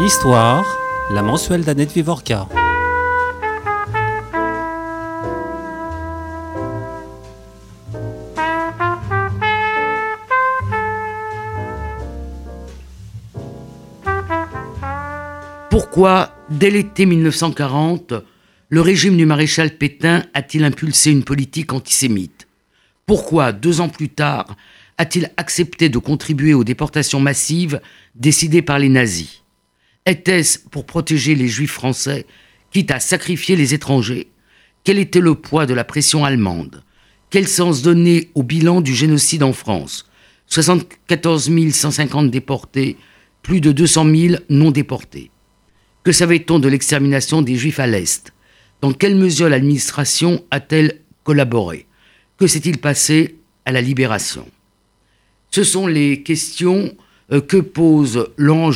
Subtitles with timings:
[0.00, 0.64] Histoire,
[1.10, 2.48] la mensuelle d'Annette Vivorca.
[15.68, 18.14] Pourquoi, dès l'été 1940,
[18.68, 22.46] le régime du maréchal Pétain a-t-il impulsé une politique antisémite?
[23.04, 24.56] Pourquoi, deux ans plus tard,
[24.96, 27.80] a-t-il accepté de contribuer aux déportations massives
[28.14, 29.42] décidées par les nazis?
[30.08, 32.24] Était-ce pour protéger les juifs français,
[32.72, 34.28] quitte à sacrifier les étrangers?
[34.82, 36.82] Quel était le poids de la pression allemande?
[37.28, 40.06] Quel sens donner au bilan du génocide en France?
[40.46, 42.96] 74 150 déportés,
[43.42, 45.30] plus de 200 000 non déportés.
[46.04, 48.32] Que savait-on de l'extermination des Juifs à l'Est?
[48.80, 51.84] Dans quelle mesure l'administration a-t-elle collaboré?
[52.38, 53.36] Que s'est-il passé
[53.66, 54.48] à la libération?
[55.50, 56.96] Ce sont les questions
[57.30, 58.70] euh, que pose Laurent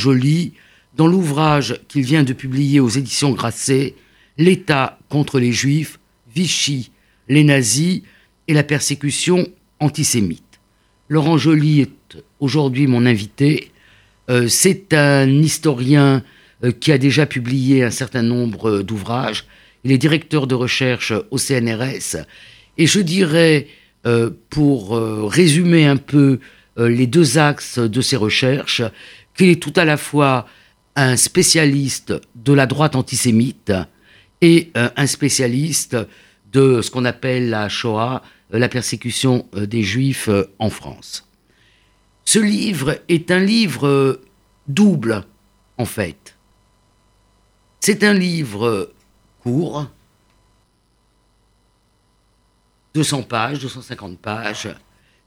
[0.95, 3.95] dans l'ouvrage qu'il vient de publier aux éditions Grasset,
[4.37, 5.99] L'État contre les Juifs,
[6.33, 6.91] Vichy,
[7.29, 8.01] les nazis
[8.47, 9.47] et la persécution
[9.79, 10.59] antisémite.
[11.09, 13.71] Laurent Joly est aujourd'hui mon invité.
[14.29, 16.23] Euh, c'est un historien
[16.63, 19.45] euh, qui a déjà publié un certain nombre d'ouvrages.
[19.83, 22.25] Il est directeur de recherche au CNRS.
[22.77, 23.67] Et je dirais,
[24.07, 24.97] euh, pour
[25.29, 26.39] résumer un peu
[26.77, 28.81] les deux axes de ses recherches,
[29.37, 30.47] qu'il est tout à la fois
[30.95, 33.73] un spécialiste de la droite antisémite
[34.41, 35.97] et un spécialiste
[36.51, 41.27] de ce qu'on appelle la Shoah, la persécution des Juifs en France.
[42.25, 44.21] Ce livre est un livre
[44.67, 45.25] double,
[45.77, 46.35] en fait.
[47.79, 48.91] C'est un livre
[49.41, 49.87] court,
[52.93, 54.69] 200 pages, 250 pages,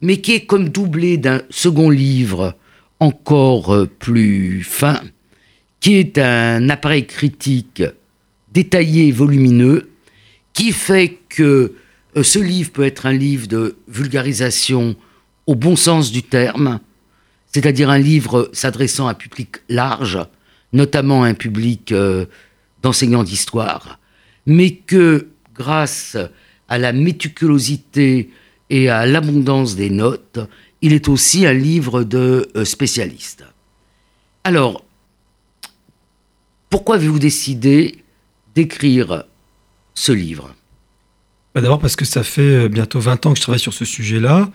[0.01, 2.57] mais qui est comme doublé d'un second livre
[3.01, 5.01] encore plus fin,
[5.87, 7.85] qui est un appareil critique
[8.51, 9.89] détaillé et volumineux,
[10.53, 11.75] qui fait que
[12.17, 14.97] euh, ce livre peut être un livre de vulgarisation
[15.47, 16.81] au bon sens du terme,
[17.53, 20.19] c'est-à-dire un livre s'adressant à un public large,
[20.73, 22.27] notamment un public euh,
[22.83, 24.01] d'enseignants d'histoire,
[24.45, 26.17] mais que grâce
[26.69, 28.31] à la méticulosité
[28.71, 30.41] et à l'abondance des notes,
[30.83, 33.45] il est aussi un livre de euh, spécialistes.
[34.43, 34.83] Alors,
[36.71, 37.97] pourquoi avez-vous décidé
[38.55, 39.25] d'écrire
[39.95, 40.55] ce livre?
[41.55, 43.85] Bah, D'abord parce que ça fait euh, bientôt 20 ans que je travaille sur ce
[43.85, 44.51] sujet-là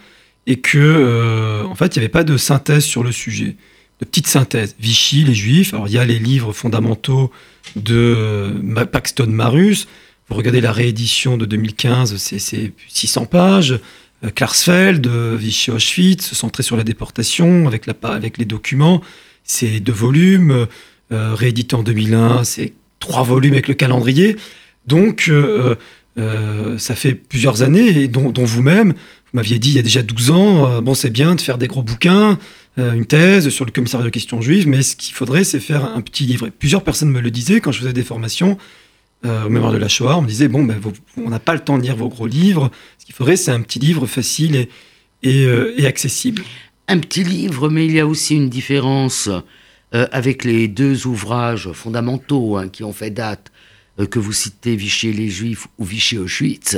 [0.47, 3.55] et que euh, en fait il n'y avait pas de synthèse sur le sujet,
[3.99, 4.75] de petite synthèse.
[4.79, 5.73] Vichy, les Juifs.
[5.73, 7.31] Alors il y a les livres fondamentaux
[7.75, 9.87] de euh, Paxton Marus.
[10.29, 13.79] Vous regardez la réédition de 2015, c'est 600 pages.
[14.35, 19.01] Klarsfeld, Vichy Auschwitz, centré sur la déportation avec, avec les documents.
[19.43, 20.67] C'est deux volumes.
[21.11, 24.37] Réédité en 2001, c'est trois volumes avec le calendrier.
[24.87, 25.31] Donc,
[26.77, 28.93] ça fait plusieurs années, et dont vous-même,
[29.31, 31.57] vous m'aviez dit il y a déjà 12 ans, euh, bon, c'est bien de faire
[31.57, 32.37] des gros bouquins,
[32.77, 35.85] euh, une thèse sur le commissariat de questions juives, mais ce qu'il faudrait, c'est faire
[35.85, 36.49] un petit livre.
[36.49, 38.57] plusieurs personnes me le disaient quand je faisais des formations
[39.25, 40.17] euh, au mémoire de la Shoah.
[40.17, 40.81] On me disait, bon, ben,
[41.15, 42.71] on n'a pas le temps de lire vos gros livres.
[42.97, 44.67] Ce qu'il faudrait, c'est un petit livre facile
[45.23, 45.43] et,
[45.77, 46.43] et, accessible.
[46.87, 49.29] Un petit livre, mais il y a aussi une différence
[49.91, 53.51] avec les deux ouvrages fondamentaux hein, qui ont fait date,
[54.09, 56.77] que vous citez Vichy les Juifs ou Vichy Auschwitz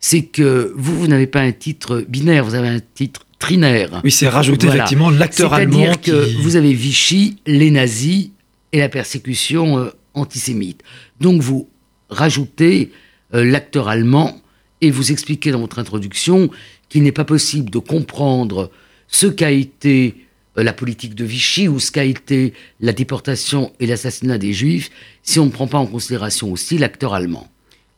[0.00, 4.00] c'est que vous, vous n'avez pas un titre binaire, vous avez un titre trinaire.
[4.04, 5.78] Oui, c'est rajouter effectivement l'acteur allemand.
[5.78, 8.30] C'est-à-dire que vous avez Vichy, les nazis
[8.72, 10.82] et la persécution euh, antisémite.
[11.20, 11.68] Donc vous
[12.10, 12.92] rajoutez
[13.34, 14.40] euh, l'acteur allemand
[14.80, 16.50] et vous expliquez dans votre introduction
[16.88, 18.70] qu'il n'est pas possible de comprendre
[19.08, 20.22] ce qu'a été euh,
[20.62, 24.90] la politique de Vichy ou ce qu'a été la déportation et l'assassinat des Juifs
[25.22, 27.48] si on ne prend pas en considération aussi l'acteur allemand.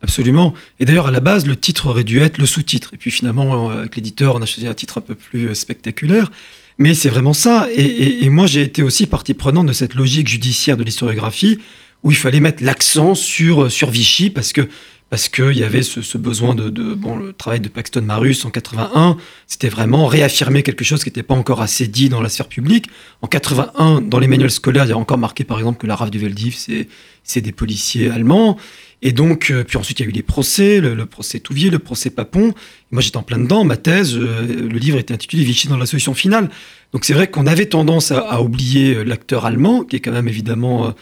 [0.02, 0.54] Absolument.
[0.78, 2.90] Et d'ailleurs, à la base, le titre aurait dû être le sous-titre.
[2.94, 6.30] Et puis finalement, avec l'éditeur, on a choisi un titre un peu plus euh, spectaculaire.
[6.78, 7.68] Mais c'est vraiment ça.
[7.76, 11.58] Et, moi, j'ai été aussi partie prenante de cette logique judiciaire de l'historiographie,
[12.02, 14.66] où il fallait mettre l'accent sur, euh, sur Vichy, parce que
[15.10, 19.16] parce qu'il y avait ce, besoin de, bon le travail de Paxton Marus en 81
[19.46, 22.86] c'était vraiment réaffirmer quelque chose qui n'était pas encore assez dit dans la sphère publique
[23.20, 25.96] en 81 dans les manuels scolaires il y a encore marqué par exemple que la
[25.96, 26.88] RAF du Veldiv c'est
[27.22, 28.56] c'est des policiers allemands
[29.02, 31.78] et donc, euh, puis ensuite, il y a eu les procès, le, procès Touvier, le
[31.78, 32.52] procès Papon.
[32.90, 33.64] moi, j'étais en plein dedans.
[33.64, 36.50] Ma thèse, euh, le livre était intitulé Vichy dans la solution finale.
[36.92, 40.28] Donc, c'est vrai qu'on avait tendance à, oublier euh, l'acteur allemand, qui est quand même
[40.28, 40.94] évidemment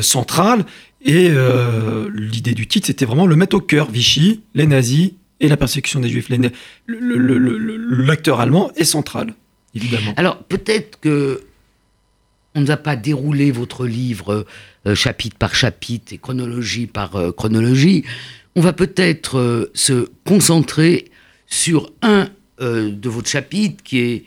[0.00, 0.66] central.
[1.06, 1.30] Et
[2.12, 3.90] l'idée du titre, c'était vraiment le mettre au cœur.
[3.90, 6.28] Vichy, les nazis et la persécution des juifs.
[6.88, 9.34] L'acteur allemand est central,
[9.74, 10.12] évidemment.
[10.16, 11.42] Alors, peut-être que
[12.54, 14.46] on ne va pas dérouler votre livre
[14.94, 18.04] chapitre par chapitre et chronologie par chronologie.
[18.56, 21.10] On va peut-être se concentrer
[21.46, 24.24] sur un de votre chapitre qui est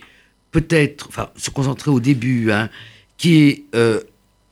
[0.52, 2.70] peut-être, enfin, se concentrer au début, hein,
[3.18, 3.64] qui est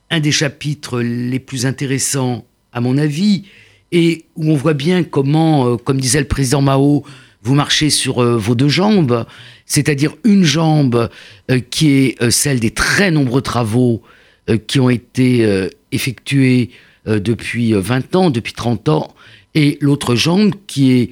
[0.09, 3.43] un des chapitres les plus intéressants, à mon avis,
[3.91, 7.03] et où on voit bien comment, euh, comme disait le président Mao,
[7.41, 9.25] vous marchez sur euh, vos deux jambes,
[9.65, 11.09] c'est-à-dire une jambe
[11.51, 14.01] euh, qui est celle des très nombreux travaux
[14.65, 16.69] qui ont été effectués
[17.05, 19.13] depuis 20 ans, depuis 30 ans,
[19.55, 21.11] et l'autre jambe qui est,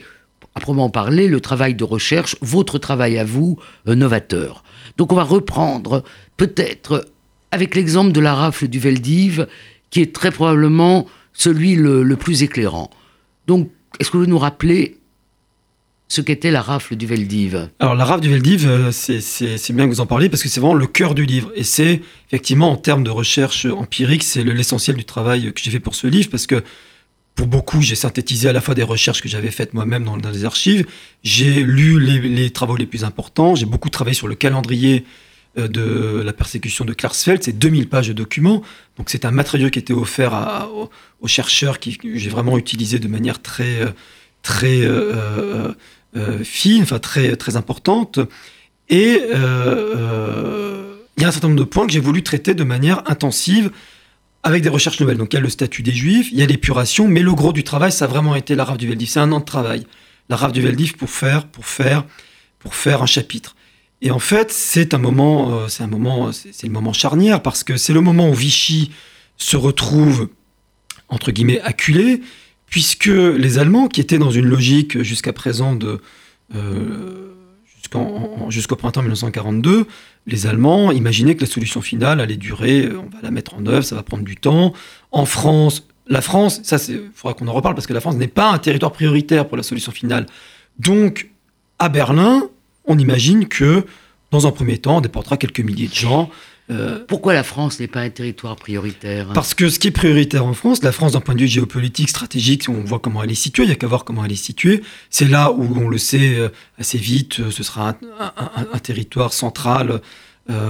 [0.55, 4.63] à proprement parler, le travail de recherche, votre travail à vous, novateur.
[4.95, 6.05] Donc on va reprendre
[6.37, 7.05] peut-être
[7.55, 9.47] avec l'exemple de la rafle du Veldiv,
[9.89, 12.89] qui est très probablement celui le, plus éclairant.
[13.47, 14.97] Donc, est-ce que vous nous rappelez
[16.09, 17.69] ce qu'était la rafle du Veldiv?
[17.79, 20.59] Alors la rafle du Veldiv, euh, c'est bien que vous en parliez parce que c'est
[20.59, 21.49] vraiment le cœur du livre.
[21.55, 25.79] Et c'est effectivement en termes de recherche empirique, c'est l'essentiel du travail que j'ai fait
[25.79, 26.61] pour ce livre parce que
[27.35, 30.45] pour beaucoup, j'ai synthétisé à la fois des recherches que j'avais faites moi-même dans, les
[30.45, 30.85] archives,
[31.23, 35.05] j'ai lu les, travaux les plus importants, j'ai beaucoup travaillé sur le calendrier
[35.57, 38.61] de la persécution de Klarsfeld, c'est 2000 pages de documents.
[38.97, 40.67] Donc c'est un matériau qui était offert
[41.21, 43.89] aux, chercheurs que j'ai vraiment utilisé de manière très, euh,
[44.43, 45.73] très euh,
[46.43, 48.19] fine, enfin très, très importante.
[48.89, 49.21] Et
[51.17, 53.71] il y a un certain nombre de points que j'ai voulu traiter de manière intensive
[54.45, 55.17] avec des recherches nouvelles.
[55.17, 57.51] Donc il y a le statut des juifs, il y a l'épuration, mais le gros
[57.51, 59.09] du travail, ça a vraiment été la rave du Veldiv.
[59.09, 59.87] C'est un an de travail.
[60.29, 62.05] La rave du Veldiv pour faire, pour faire,
[62.59, 63.55] pour faire un chapitre.
[64.05, 67.63] Et en fait, c'est un moment, euh, c'est un moment, c'est le moment charnière parce
[67.63, 68.91] que c'est le moment où Vichy
[69.35, 70.29] se retrouve
[71.09, 72.21] entre guillemets acculé,
[72.67, 76.01] puisque les Allemands, qui étaient dans une logique jusqu'à présent de
[76.53, 77.33] euh,
[78.49, 79.87] jusqu'au printemps 1942,
[80.27, 83.83] les Allemands imaginaient que la solution finale allait durer, on va la mettre en œuvre,
[83.83, 84.73] ça va prendre du temps.
[85.11, 88.27] En France, la France, ça, il faudra qu'on en reparle parce que la France n'est
[88.27, 90.27] pas un territoire prioritaire pour la solution finale.
[90.77, 91.31] Donc,
[91.79, 92.49] à Berlin,
[92.87, 93.85] on imagine que,
[94.31, 96.29] dans un premier temps, on déportera quelques milliers de gens.
[96.71, 100.45] Euh, Pourquoi la France n'est pas un territoire prioritaire Parce que ce qui est prioritaire
[100.45, 103.35] en France, la France d'un point de vue géopolitique, stratégique, on voit comment elle est
[103.35, 104.81] située, il n'y a qu'à voir comment elle est située.
[105.11, 106.49] C'est là où on le sait euh,
[106.79, 110.01] assez vite, euh, ce sera un, territoire central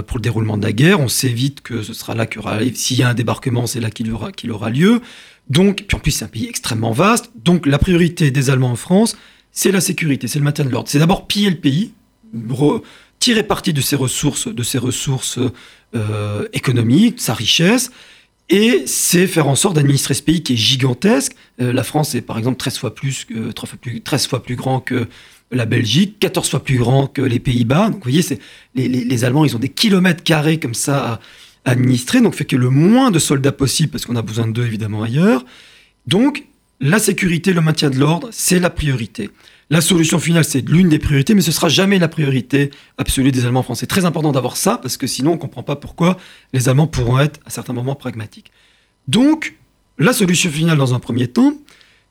[0.06, 1.00] pour le déroulement de la guerre.
[1.00, 3.66] On sait vite que ce sera là qu'il y aura, s'il y a un débarquement,
[3.66, 5.02] c'est là qu'il aura, qu'il aura lieu.
[5.50, 7.30] Donc, puis en plus c'est un pays extrêmement vaste.
[7.44, 9.16] Donc la priorité des Allemands en France,
[9.52, 10.88] c'est la sécurité, c'est le maintien de l'ordre.
[10.88, 11.92] C'est d'abord piller le pays,
[13.18, 15.38] tirer parti de ses ressources, de ses ressources
[15.94, 17.90] euh, économiques, sa richesse,
[18.48, 21.32] et c'est faire en sorte d'administrer ce pays qui est gigantesque.
[21.60, 25.08] Euh, la France est par exemple 13 fois plus, que, 13 fois plus, grand que
[25.50, 27.90] la Belgique, 14 fois plus grand que les Pays-Bas.
[27.90, 28.22] Donc vous voyez,
[28.74, 31.20] les, Allemands, ils ont des kilomètres carrés comme ça
[31.64, 34.66] à administrer, donc fait que le moins de soldats possible, parce qu'on a besoin d'eux
[34.66, 35.44] évidemment ailleurs.
[36.06, 36.44] Donc
[36.80, 39.30] la sécurité, le maintien de l'ordre, c'est la priorité.
[39.68, 43.46] La solution finale, c'est l'une des priorités, mais ce sera jamais la priorité absolue des
[43.46, 43.86] Allemands français.
[43.86, 46.16] Très important d'avoir ça, parce que sinon, on ne comprend pas pourquoi
[46.52, 48.52] les Allemands pourront être, à certains moments, pragmatiques.
[49.08, 49.56] Donc,
[49.98, 51.54] la solution finale, dans un premier temps,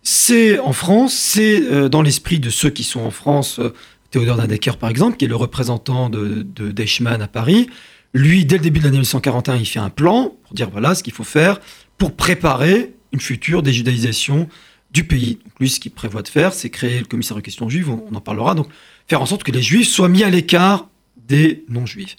[0.04, 3.74] c'est en France, c'est euh, dans l'esprit de ceux qui sont en France, euh,
[4.12, 7.70] Théodore Nadecker, par exemple, qui est le représentant de, de d'Eichmann à Paris.
[8.14, 11.04] Lui, dès le début de l'année 1941, il fait un plan pour dire voilà ce
[11.04, 11.60] qu'il faut faire
[11.98, 14.48] pour préparer une future déjudaïsation
[14.96, 15.40] du pays.
[15.60, 18.22] lui, ce qu'il prévoit de faire, c'est créer le commissaire de questions juives, on, en
[18.22, 18.68] parlera, donc
[19.08, 20.88] faire en sorte que les juifs soient mis à l'écart
[21.28, 22.16] des non-juifs.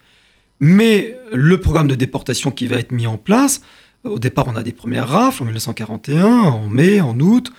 [0.60, 3.62] Mais le programme de déportation qui va être mis en place,
[4.04, 7.50] au départ, on a des premières rafles en 1941, en mai, en août,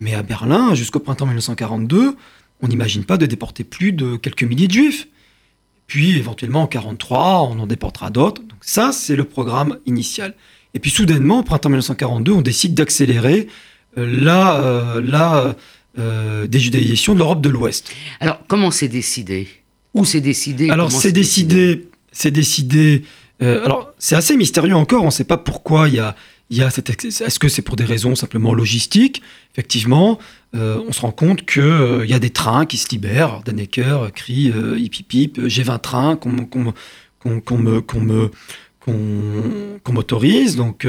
[0.00, 2.16] mais à Berlin, jusqu'au printemps 1942,
[2.60, 5.06] on n'imagine pas de déporter plus de quelques milliers de juifs.
[5.86, 8.42] Puis, éventuellement, en 1943, on en déportera d'autres.
[8.42, 10.34] Donc ça, c'est le programme initial.
[10.74, 13.46] Et puis, soudainement, au printemps 1942, on décide d'accélérer
[13.96, 15.56] la, euh, la
[15.98, 17.92] euh, déjudaïsation de l'Europe de l'Ouest.
[18.20, 19.48] Alors, comment c'est décidé?
[19.94, 20.70] Où c'est décidé?
[20.70, 23.04] Alors, c'est décidé, c'est décidé.
[23.42, 25.02] Euh, alors, c'est assez mystérieux encore.
[25.02, 26.16] On ne sait pas pourquoi il y a,
[26.50, 27.04] il y a cette.
[27.04, 29.22] Est-ce que c'est pour des raisons simplement logistiques?
[29.52, 30.18] Effectivement,
[30.52, 33.42] on se rend compte qu'il il y a des trains qui se libèrent.
[33.44, 36.30] Dannecker crie hip hip hip, j'ai 20 trains qu'on
[37.58, 38.30] me,
[38.84, 40.56] qu'on m'autorise.
[40.56, 40.86] Donc,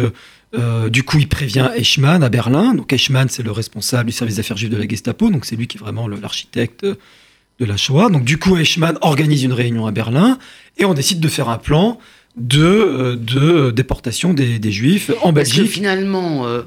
[0.58, 2.74] euh, du coup, il prévient Eichmann à Berlin.
[2.74, 5.30] Donc, Eichmann, c'est le responsable du service d'affaires juives de la Gestapo.
[5.30, 8.10] Donc, c'est lui qui est vraiment l'architecte de la Shoah.
[8.10, 10.38] Donc, du coup, Eichmann organise une réunion à Berlin
[10.78, 12.00] et on décide de faire un plan
[12.38, 15.56] de, euh, de déportation des, Juifs en Belgique.
[15.56, 16.64] Parce que finalement, euh,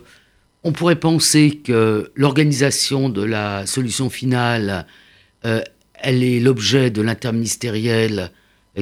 [0.64, 4.86] on pourrait penser que l'organisation de la solution finale,
[5.42, 8.32] elle est l'objet de l'interministériel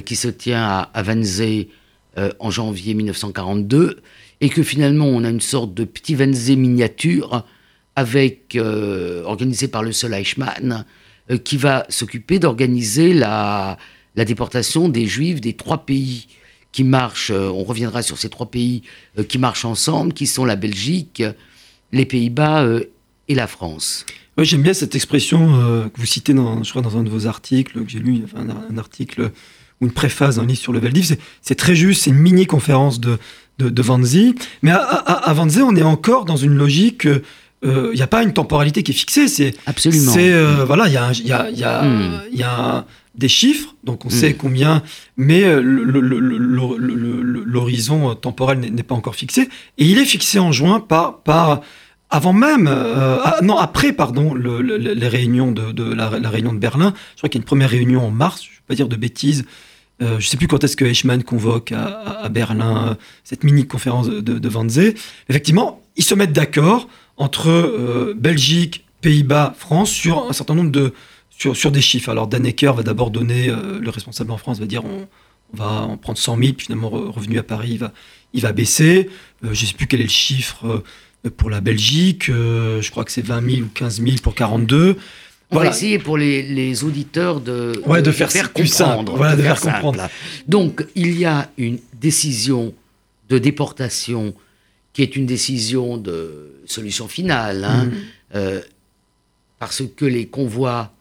[0.05, 1.69] qui se tient à, à Wannsee
[2.19, 4.01] euh, en janvier 1942,
[4.41, 7.45] et que finalement on a une sorte de petit Wannsee miniature
[7.95, 10.87] avec, euh, organisé par le seul Eichmann,
[11.31, 13.77] euh, qui va s'occuper d'organiser la,
[14.15, 16.27] déportation des Juifs des trois pays
[16.73, 18.81] qui marchent, on reviendra sur ces trois pays
[19.29, 21.23] qui marchent ensemble, qui sont la Belgique,
[21.93, 22.67] les Pays-Bas
[23.29, 24.07] et la France.
[24.39, 25.49] J'aime bien cette expression
[25.95, 28.79] que vous citez dans, je crois, dans un de vos articles, que j'ai lu, un,
[28.79, 29.33] article
[29.81, 31.17] ou une préface d'un livre sur le Veldiv.
[31.43, 33.19] C'est très juste, c'est une mini-conférence de,
[33.59, 34.35] de, de Vanzi.
[34.63, 37.05] Mais à, à, à, Vanzi, on est encore dans une logique.
[37.05, 37.23] Il
[37.69, 39.29] euh, n'y a pas une temporalité qui est fixée.
[39.29, 40.13] C'est absolument.
[40.13, 42.23] C'est euh, voilà, il y a, y a, y a, mm.
[42.33, 44.13] y a des chiffres, donc on mm.
[44.13, 44.83] sait combien,
[45.17, 45.43] mais
[47.47, 49.49] l'horizon temporel n'est pas encore fixé.
[49.79, 51.63] Et il est fixé en juin par par
[52.11, 56.59] avant même, euh, ah, non après pardon, le, le, les réunions de, la, réunion de
[56.59, 56.95] Berlin.
[57.15, 58.43] Je crois qu'il y a une première réunion en mars.
[58.43, 59.45] Je ne vais pas dire de bêtises.
[60.03, 62.95] Euh, je ne sais plus quand est-ce que Eichmann convoque à, Berlin euh,
[63.25, 64.95] cette mini-conférence de, de Wannsee.
[65.29, 70.93] Effectivement, ils se mettent d'accord entre Belgique, Pays-Bas, France sur un certain nombre de
[71.31, 72.11] sur, des chiffres.
[72.11, 75.09] Alors Dannecker va d'abord donner, le responsable en France va dire on,
[75.55, 77.93] on va en prendre 100 000, puis finalement revenu à Paris, il va,
[78.35, 79.09] il va baisser.
[79.43, 80.83] je ne sais plus quel est le chiffre
[81.29, 84.97] pour la Belgique, euh, je crois que c'est 20 000 ou 15 000 pour 42.
[85.51, 85.71] On voilà.
[85.71, 89.17] va essayer pour les, les auditeurs de, ouais, de, de, faire, faire comprendre.
[89.17, 90.09] Voilà, de, faire, faire comprendre.
[90.49, 92.75] Donc, il y a une décision
[93.29, 94.35] de déportation
[94.93, 97.93] qui est une décision de solution finale, hein, mmh.
[98.35, 98.61] euh,
[99.59, 100.93] parce que les convois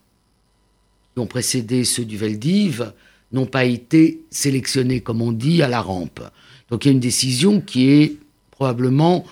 [1.13, 2.91] qui ont précédé ceux du Veldiv
[3.31, 6.21] n'ont pas été sélectionnés, comme on dit, à la rampe.
[6.69, 8.17] Donc il y a une décision qui est
[8.51, 9.25] probablement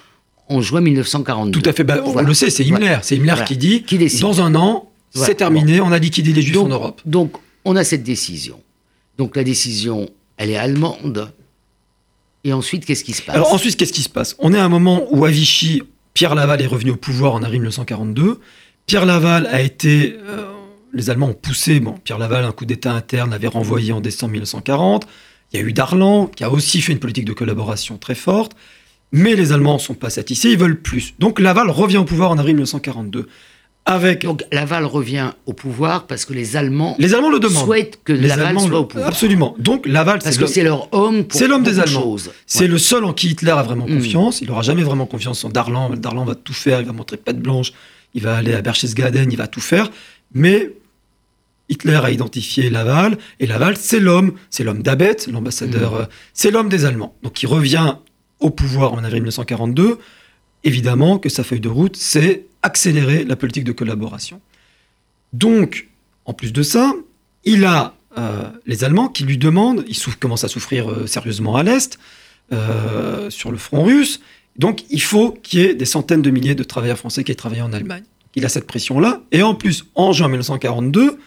[0.54, 1.60] en juin 1942.
[1.60, 1.84] Tout à fait.
[1.84, 2.28] Bah, on voilà.
[2.28, 2.80] le sait, c'est Himmler.
[2.80, 3.02] Voilà.
[3.02, 3.46] C'est Himmler voilà.
[3.46, 4.22] qui dit qui décide.
[4.22, 7.02] dans un an, c'est terminé, on a liquidé les Juifs donc, en Europe.
[7.06, 7.34] Donc,
[7.66, 8.60] on a cette décision.
[9.18, 11.32] Donc, la décision, elle est allemande.
[12.44, 13.36] Et ensuite, qu'est-ce qui se passe?
[13.36, 14.36] Alors, ensuite, qu'est-ce qui se passe?
[14.40, 15.84] On est à un moment où à Vichy,
[16.14, 18.40] Pierre Laval est revenu au pouvoir en avril 1942.
[18.86, 20.18] Pierre Laval a été.
[20.28, 20.52] Euh,
[20.94, 21.80] les Allemands ont poussé.
[21.80, 25.08] Bon, Pierre Laval, un coup d'État interne, l'avait renvoyé en décembre 1940.
[25.52, 28.54] Il y a eu Darlan, qui a aussi fait une politique de collaboration très forte.
[29.14, 31.14] Mais les Allemands ne sont pas satisfaits, ils veulent plus.
[31.20, 33.30] Donc Laval revient au pouvoir en avril 1942.
[33.86, 34.24] Avec...
[34.24, 37.66] Donc Laval revient au pouvoir parce que les Allemands, les Allemands le demandent.
[37.66, 39.10] souhaitent que les Laval Allemands soit au pouvoir.
[39.10, 39.56] Absolument.
[39.60, 41.26] Donc Laval, parce que c'est leur homme.
[41.30, 42.16] C'est l'homme des Allemands.
[42.48, 42.68] C'est ouais.
[42.68, 44.42] le seul en qui Hitler a vraiment confiance.
[44.42, 44.46] Mmh.
[44.46, 45.92] Il n'aura jamais vraiment confiance en Darlan.
[45.92, 46.82] Darlan va tout faire.
[46.82, 47.72] Il va montrer patte blanche.
[48.16, 49.32] Il va aller à Berchtesgaden.
[49.32, 49.92] Il va tout faire.
[50.34, 50.72] Mais
[51.70, 54.34] Hitler a identifié Laval et Laval, c'est l'homme.
[54.50, 55.94] C'est l'homme d'Abet, l'ambassadeur.
[55.94, 56.08] Mmh.
[56.34, 57.16] C'est l'homme des Allemands.
[57.22, 57.96] Donc il revient
[58.44, 59.98] au pouvoir en avril 1942,
[60.64, 64.42] évidemment que sa feuille de route, c'est accélérer la politique de collaboration.
[65.32, 65.90] Donc,
[66.26, 66.94] en plus de ça,
[67.46, 71.64] il a euh, les Allemands qui lui demandent, il commence à souffrir euh, sérieusement à
[71.64, 71.98] l'Est,
[72.52, 74.20] euh, sur le front russe,
[74.58, 77.36] donc il faut qu'il y ait des centaines de milliers de travailleurs français qui aient
[77.36, 78.04] travaillé en Allemagne.
[78.36, 81.18] Il a cette pression-là, et en plus, en juin 1942,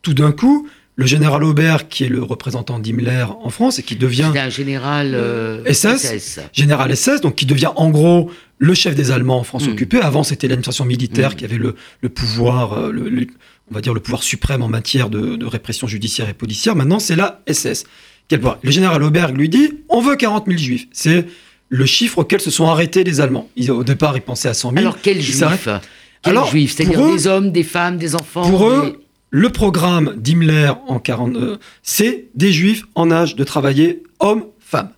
[0.00, 3.96] tout d'un coup, le général Aubert, qui est le représentant d'Himmler en France et qui
[3.96, 8.94] devient un général euh, SS, SS, général SS, donc qui devient en gros le chef
[8.94, 9.72] des Allemands en France mmh.
[9.72, 10.00] occupée.
[10.00, 11.34] Avant, c'était l'administration militaire mmh.
[11.34, 13.26] qui avait le, le pouvoir, euh, le, le,
[13.70, 16.76] on va dire le pouvoir suprême en matière de, de répression judiciaire et policière.
[16.76, 17.84] Maintenant, c'est la SS.
[18.28, 18.58] Quel pouvoir?
[18.62, 20.88] Le général Aubert lui dit on veut 40 000 juifs.
[20.92, 21.26] C'est
[21.70, 23.48] le chiffre auquel se sont arrêtés les Allemands.
[23.56, 24.80] Ils, au départ, ils pensaient à 100 000.
[24.80, 25.42] Alors, quels juifs?
[25.64, 25.80] Quels
[26.24, 26.74] Alors, juifs?
[26.76, 28.76] C'est-à-dire des hommes, des femmes, des enfants Pour des...
[28.76, 29.00] eux,
[29.32, 34.90] le programme d'Himmler en 40, euh, c'est des juifs en âge de travailler, hommes, femmes.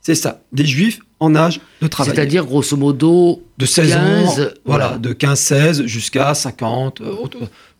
[0.00, 2.14] C'est ça, des juifs en âge de travailler.
[2.14, 7.14] C'est-à-dire grosso modo de 16 15, ans, voilà, voilà de 15-16 jusqu'à 50, euh,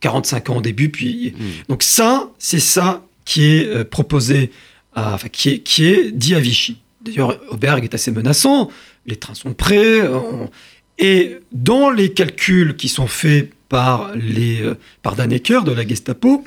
[0.00, 0.88] 45 ans au début.
[0.88, 1.44] Puis mmh.
[1.68, 4.50] donc ça, c'est ça qui est euh, proposé,
[4.94, 6.78] à, enfin qui est, qui est dit à Vichy.
[7.00, 8.70] D'ailleurs, Auberg est assez menaçant.
[9.06, 10.02] Les trains sont prêts.
[10.02, 10.50] On...
[10.98, 16.44] Et dans les calculs qui sont faits par, les, euh, par de la Gestapo,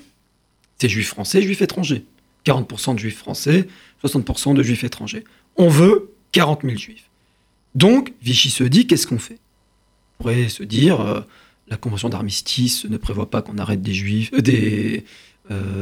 [0.78, 2.06] c'est juifs français, juifs étrangers.
[2.46, 3.68] 40% de juifs français,
[4.04, 5.24] 60% de juifs étrangers.
[5.58, 7.10] On veut 40 000 juifs.
[7.74, 9.40] Donc, Vichy se dit, qu'est-ce qu'on fait?
[10.20, 11.22] On pourrait se dire, euh,
[11.68, 15.02] la convention d'armistice ne prévoit pas qu'on arrête des juifs, euh,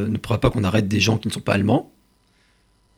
[0.08, 1.92] ne prévoit pas qu'on arrête des gens qui ne sont pas allemands.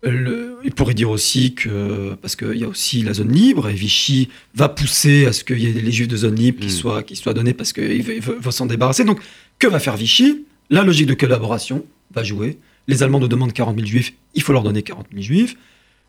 [0.05, 3.73] Le, il pourrait dire aussi que, parce qu'il y a aussi la zone libre, et
[3.73, 6.69] Vichy va pousser à ce qu'il y ait les juifs de zone libre qui, mmh.
[6.69, 9.03] soient, qui soient donnés parce qu'il veut, veut, veut s'en débarrasser.
[9.03, 9.19] Donc,
[9.57, 10.45] que va faire Vichy?
[10.69, 12.59] La logique de collaboration va jouer.
[12.87, 15.55] Les Allemands nous demandent 40 000 juifs, il faut leur donner 40 000 juifs.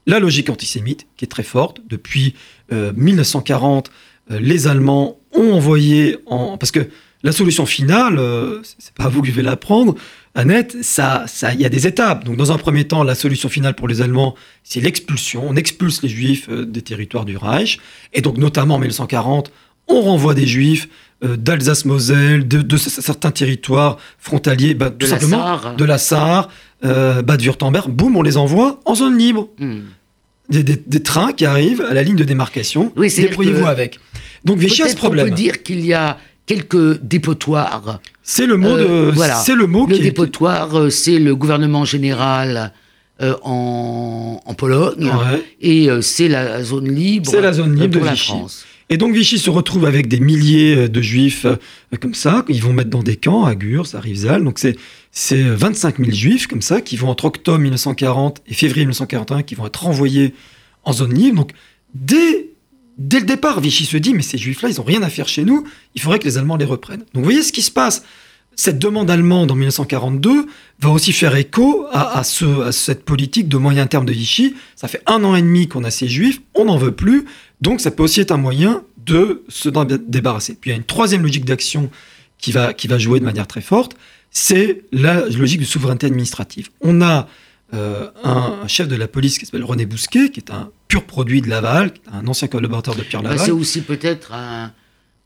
[0.07, 2.35] La logique antisémite, qui est très forte, depuis
[2.73, 3.91] euh, 1940,
[4.31, 6.89] euh, les Allemands ont envoyé, en, parce que
[7.27, 9.95] la solution finale, euh, c'est pas vous qui vais la prendre,
[10.37, 12.25] Annette, ça, ça, il y a des étapes.
[12.25, 15.43] Donc, dans un premier temps, la solution finale pour les Allemands, c'est l'expulsion.
[15.49, 17.79] On expulse les Juifs euh, des territoires du Reich.
[18.13, 19.51] Et donc, notamment en 1940,
[19.89, 20.89] on renvoie des Juifs
[21.25, 26.49] euh, d'Alsace-Moselle, de, certains territoires frontaliers, bah, tout simplement de la Sarre,
[26.85, 27.91] euh, Bade-Württemberg.
[27.91, 29.49] Boum, on les envoie en zone libre.
[29.59, 29.81] Hmm.
[30.49, 32.93] Des, trains qui arrivent à la ligne de démarcation.
[32.95, 33.99] Oui, Débrouillez-vous avec.
[34.45, 35.27] Donc Vichy a ce problème.
[35.27, 38.01] On peut dire qu'il y a quelques dépotoirs.
[38.23, 38.85] C'est le mot de.
[38.85, 39.35] Euh, voilà.
[39.35, 39.87] C'est le mot.
[39.87, 42.73] Le dépotoir, euh, c'est le gouvernement général.
[43.23, 45.11] Euh, en, Pologne
[45.61, 47.31] et c'est la zone libre.
[47.31, 48.65] C'est la zone libre de la France.
[48.89, 51.47] Et donc Vichy se retrouve avec des milliers de juifs
[52.01, 54.45] comme ça, ils vont mettre dans des camps à Gurs, à Rivesaltes.
[54.45, 54.77] Donc c'est
[55.11, 59.55] c'est 25 000 juifs comme ça qui vont entre octobre 1940 et février 1941 qui
[59.55, 60.35] vont être renvoyés
[60.85, 61.37] en zone libre.
[61.37, 61.53] Donc
[61.95, 62.51] dès
[62.99, 65.45] Dès le départ, Vichy se dit, mais ces juifs-là, ils n'ont rien à faire chez
[65.45, 67.01] nous, il faudrait que les Allemands les reprennent.
[67.01, 68.03] Donc vous voyez ce qui se passe.
[68.59, 70.47] Cette demande allemande en 1942
[70.81, 74.55] va aussi faire écho à, cette politique de moyen terme de Vichy.
[74.77, 77.27] Ça fait un an et demi qu'on a ces juifs, on n'en veut plus,
[77.61, 80.57] donc ça peut aussi être un moyen de se débarrasser.
[80.59, 81.91] Puis il y a une troisième logique d'action
[82.39, 83.95] qui va, jouer de manière très forte,
[84.31, 86.71] c'est la logique de souveraineté administrative.
[86.81, 87.29] On a
[87.75, 91.41] euh, un, chef de la police qui s'appelle René Bousquet, qui est un pur produit
[91.41, 93.47] de Laval, un ancien collaborateur de Pierre bah, Laval.
[93.47, 94.73] c'est aussi peut-être un,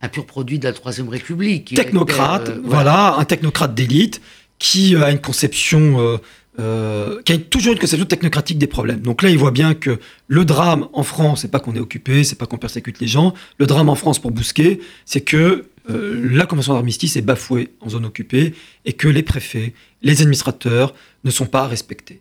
[0.09, 1.75] pur produit de la Troisième République.
[1.75, 3.17] Technocrate, euh, voilà.
[3.19, 4.21] un technocrate d'élite
[4.59, 6.19] qui euh, a une conception,
[6.57, 9.01] qui a toujours une conception technocratique des problèmes.
[9.01, 9.99] Donc là, il voit bien que
[10.29, 13.35] le drame en France, c'est pas qu'on est occupé, c'est pas qu'on persécute les gens.
[13.59, 18.05] Le drame en France pour Bousquet, c'est que la convention d'armistice est bafouée en zone
[18.05, 22.21] occupée et que les préfets, les administrateurs ne sont pas respectés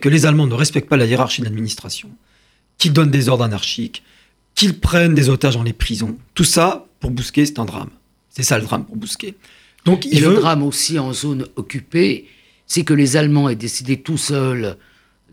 [0.00, 2.10] que les Allemands ne respectent pas la hiérarchie de l'administration,
[2.80, 4.02] qu'ils donnent des ordres anarchiques,
[4.56, 6.16] qu'ils prennent des otages dans les prisons.
[6.34, 7.90] Tout ça, pour Bousquet, c'est un drame.
[8.30, 9.34] C'est ça le drame pour Bousquet.
[9.84, 12.26] Donc, il Et le drame aussi en zone occupée,
[12.66, 14.76] c'est que les Allemands aient décidé tout seuls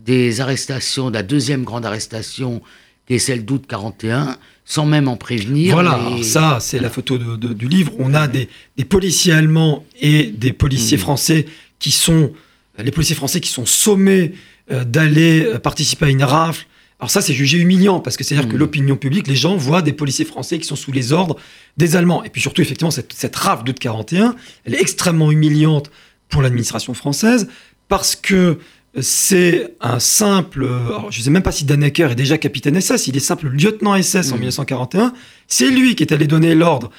[0.04, 2.62] des arrestations, de la deuxième grande arrestation,
[3.06, 5.74] qui est celle d'août 41, sans même en prévenir.
[5.74, 7.92] Voilà, ça, c'est la photo du livre.
[7.98, 8.48] On a des,
[8.88, 11.00] policiers allemands et des policiers mmh.
[11.00, 11.46] français
[11.78, 12.32] qui sont
[12.78, 14.34] les policiers français qui sont sommés
[14.70, 16.66] euh, d'aller euh, participer à une rafle.
[17.00, 18.58] Alors ça, c'est jugé humiliant, parce que c'est-à-dire que mmh.
[18.58, 21.36] l'opinion publique, les gens voient des policiers français qui sont sous les ordres
[21.76, 22.24] des Allemands.
[22.24, 24.34] Et puis surtout, effectivement, cette, cette rafle d'août 41,
[24.64, 25.90] elle est extrêmement humiliante
[26.28, 27.48] pour l'administration française,
[27.88, 28.58] parce que
[29.00, 33.06] c'est un simple, alors je ne sais même pas si Dannecker est déjà capitaine SS,
[33.06, 35.06] il est simple lieutenant SS en 1941.
[35.06, 35.12] Mmh.
[35.46, 36.90] C'est lui qui est allé donner l'ordre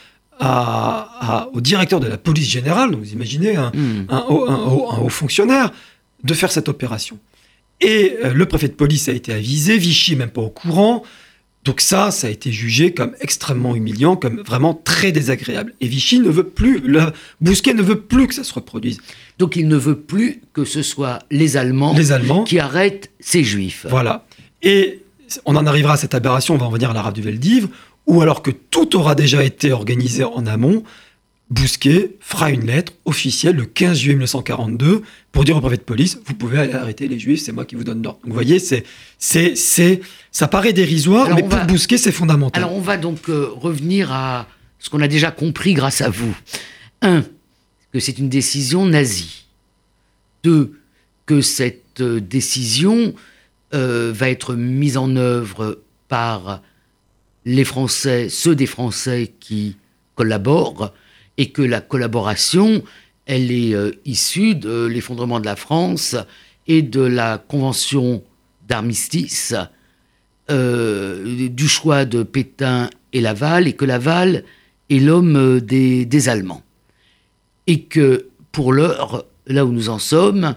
[1.54, 4.08] au directeur de la police générale, donc vous imaginez un, hmm.
[4.30, 5.72] haut, fonctionnaire,
[6.24, 7.18] de faire cette opération.
[7.82, 11.04] Et euh, le préfet de police a été avisé, Vichy même pas au courant.
[11.65, 15.74] Donc ça, ça a été jugé comme extrêmement humiliant, comme vraiment très désagréable.
[15.82, 17.02] Et Vichy ne veut plus, le
[17.42, 19.00] Bousquet ne veut plus que ça se reproduise.
[19.38, 23.44] Donc il ne veut plus que ce soit les Allemands, les Allemands qui arrêtent ces
[23.44, 23.86] Juifs.
[23.89, 24.26] Voilà.
[24.63, 25.02] Et
[25.46, 27.68] on en arrivera à cette aberration, on va en venir à la du Veldiv,
[28.08, 30.84] ou alors que tout aura déjà été organisé en amont,
[31.50, 36.20] Bousquet fera une lettre officielle le 15 juillet 1942 pour dire au préfet de police
[36.26, 38.20] vous pouvez aller arrêter les juifs, c'est moi qui vous donne l'ordre.
[38.24, 38.84] vous voyez, c'est,
[39.18, 42.64] c'est, c'est, ça paraît dérisoire, mais pour Bousquet, c'est fondamental.
[42.64, 46.36] Alors on va donc euh, revenir à ce qu'on a déjà compris grâce à vous.
[47.02, 47.24] Un,
[47.92, 49.46] que c'est une décision nazie.
[50.44, 50.80] Deux,
[51.26, 53.14] que cette euh, décision
[53.74, 56.62] euh, va être mise en œuvre par
[57.46, 59.78] les Français, ceux des Français qui
[60.16, 60.94] collaborent,
[61.39, 62.84] et que la collaboration,
[63.25, 66.17] elle est euh, issue de l'effondrement de la France
[66.67, 68.21] et de la convention
[68.67, 69.56] d'armistice,
[70.52, 74.43] euh, du choix de Pétain et Laval, et que Laval
[74.89, 76.62] est l'homme euh, des, des Allemands.
[77.67, 80.56] Et que pour l'heure, là où nous en sommes,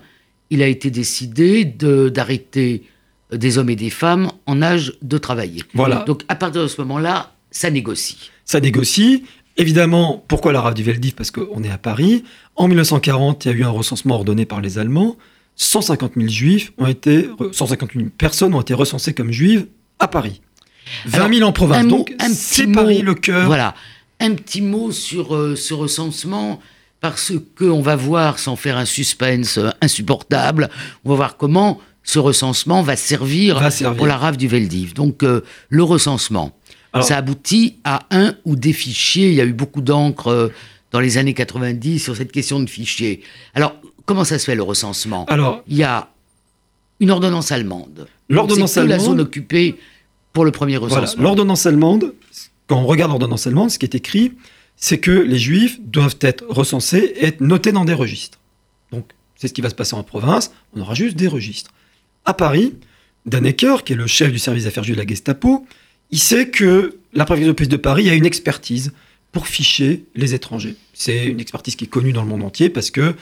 [0.51, 2.83] il a été décidé d'arrêter
[3.31, 5.63] des hommes et des femmes en âge de travailler.
[5.75, 6.03] Voilà.
[6.07, 8.31] Donc à partir de ce moment-là, ça négocie.
[8.45, 9.25] Ça négocie.
[9.57, 11.15] Évidemment, pourquoi la rave du Veldiv?
[11.15, 12.25] Parce qu'on est à Paris.
[12.57, 15.17] En 1940, il y a eu un recensement ordonné par les Allemands.
[15.57, 19.67] 150 000 juifs ont été, 150 000 personnes ont été recensées comme juives
[19.99, 20.41] à Paris.
[21.07, 21.87] 20 000 en province.
[21.87, 23.47] Donc, c'est Paris le cœur.
[23.47, 23.75] Voilà.
[24.21, 26.61] Un petit mot sur euh, ce recensement
[27.01, 30.71] parce qu'on va voir, sans faire un suspense euh, insupportable,
[31.05, 33.61] on va voir comment ce recensement va servir,
[33.97, 34.95] pour la rave du Veldiv.
[34.95, 36.57] Donc euh, le recensement,
[37.01, 39.29] ça aboutit à un ou des fichiers.
[39.29, 40.49] Il y a eu beaucoup d'encre euh,
[40.91, 43.23] dans les années 90 sur cette question de fichiers.
[43.55, 43.75] Alors
[44.05, 45.25] comment ça se fait le recensement?
[45.27, 46.11] Alors il y a
[47.01, 48.07] une ordonnance allemande.
[48.29, 48.99] L'ordonnance allemande.
[48.99, 49.77] la zone occupée
[50.33, 51.23] pour le premier recensement.
[51.23, 52.15] L'ordonnance allemande.
[52.67, 54.33] Quand on regarde l'ordonnance allemande, ce qui est écrit,
[54.77, 58.39] c'est que les juifs doivent être recensés et être notés dans des registres.
[58.93, 61.71] Donc, c'est ce qui va se passer en province, on aura juste des registres.
[62.25, 62.75] À Paris,
[63.27, 65.67] Dannecker, qui est le chef du service d'affaires juives de la Gestapo,
[66.13, 68.93] il sait que la préfecture de police de Paris a une expertise
[69.33, 70.77] pour ficher les étrangers.
[70.93, 73.15] C'est une expertise qui est connue dans le monde entier parce que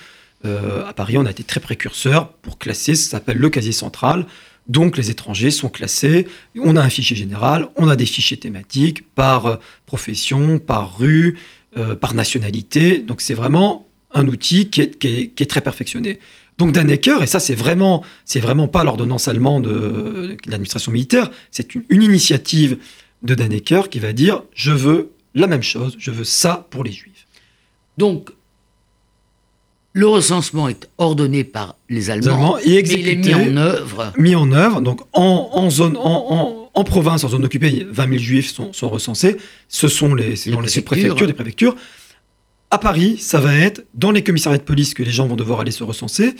[0.45, 4.27] euh, Paris, on a été très précurseur pour classer, ça s'appelle le casier central.
[4.69, 6.27] Donc les étrangers sont classés,
[6.59, 11.39] on a un fichier général, on a des fichiers thématiques par euh, profession, par rue,
[11.77, 12.99] euh, par nationalité.
[12.99, 16.19] Donc c'est vraiment un outil qui est, très perfectionné.
[16.61, 21.75] Donc Dannecker, et ça c'est vraiment, c'est vraiment pas l'ordonnance allemande de, l'administration militaire, c'est
[21.75, 22.77] une, une, initiative
[23.23, 26.93] de Dannecker qui va dire je veux la même chose, je veux ça pour les
[26.93, 27.27] juifs.
[27.97, 28.31] Donc
[29.95, 34.13] le recensement est ordonné par les Allemands, et exécuté, il est mis en œuvre.
[34.19, 38.89] Mis en œuvre, donc en, zone, en, province, en zone occupée, 20 000 juifs sont,
[38.89, 39.37] recensés.
[39.69, 41.75] Ce sont les, dans les préfectures, des préfectures.
[42.71, 45.61] À Paris, ça va être dans les commissariats de police que les gens vont devoir
[45.61, 46.35] aller se recenser,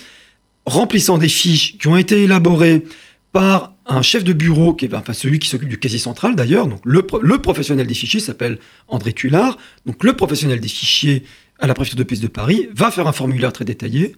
[0.65, 2.85] remplissant des fiches qui ont été élaborées
[3.33, 6.67] par un chef de bureau, qui est celui qui s'occupe du casier central d'ailleurs.
[6.69, 9.57] Donc le, le, professionnel des fichiers s'appelle André Tullard.
[9.87, 11.25] Donc le professionnel des fichiers
[11.61, 14.17] à la préfecture de police de Paris, va faire un formulaire très détaillé.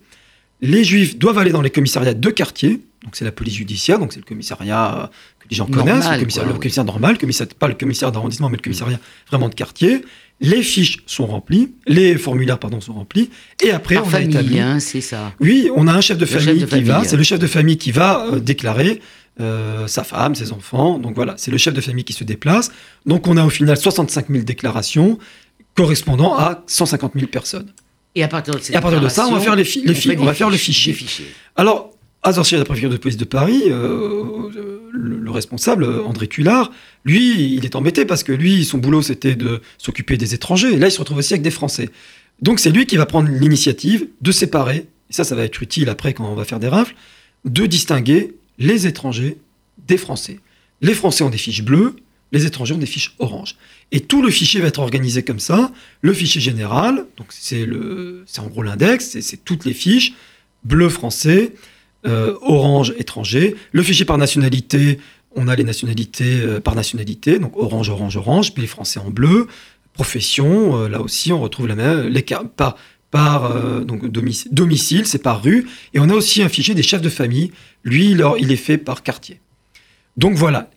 [0.60, 4.12] Les juifs doivent aller dans les commissariats de quartier, donc c'est la police judiciaire, donc
[4.12, 5.10] c'est le commissariat
[5.40, 7.18] que les gens connaissent, le, commissariat, normal,
[7.58, 10.04] pas le commissaire d'arrondissement, mais le commissariat vraiment de quartier.
[10.40, 13.30] Les fiches sont remplies, les formulaires pardon sont remplis,
[13.62, 14.60] et après on famille, a établi.
[14.60, 15.32] Hein, c'est ça.
[15.40, 17.92] Oui, on a un chef de famille qui va, c'est le chef de famille qui
[17.92, 19.00] va euh, déclarer
[19.40, 20.98] euh, sa femme, ses enfants.
[20.98, 22.70] Donc voilà, c'est le chef de famille qui se déplace.
[23.06, 25.18] Donc on a au final 65 000 déclarations
[25.74, 27.72] correspondant à 150 000 personnes.
[28.14, 30.94] Et à partir de, ça, on va faire les, les on, va faire le fichier.
[31.56, 31.91] Alors,
[32.22, 34.48] à de la préfecture de police de Paris, euh,
[34.92, 36.70] le, responsable, André Tullard,
[37.04, 40.72] lui, il est embêté parce que lui, son boulot, c'était de s'occuper des étrangers.
[40.74, 41.88] Et là, il se retrouve aussi avec des Français.
[42.40, 45.88] Donc, c'est lui qui va prendre l'initiative de séparer, et ça, ça va être utile
[45.88, 46.94] après quand on va faire des rafles,
[47.44, 49.38] de distinguer les étrangers
[49.88, 50.38] des Français.
[50.80, 51.96] Les Français ont des fiches bleues,
[52.30, 53.56] les étrangers ont des fiches oranges.
[53.90, 55.72] Et tout le fichier va être organisé comme ça.
[56.00, 57.66] Le fichier général, donc c'est
[58.38, 60.12] en gros l'index, c'est toutes les fiches
[60.64, 61.52] bleu français,
[62.04, 63.54] euh, orange étranger.
[63.70, 64.98] Le fichier par nationalité,
[65.36, 69.10] on a les nationalités euh, par nationalité, donc orange, orange, orange, puis les Français en
[69.10, 69.46] bleu.
[69.92, 72.24] Profession, euh, là aussi on retrouve la même, les
[72.56, 72.76] par,
[73.12, 75.68] par donc domicile, domicile c'est par rue.
[75.94, 77.52] Et on a aussi un fichier des chefs de famille.
[77.84, 79.38] Lui, il est fait par quartier.
[80.16, 80.70] Donc voilà,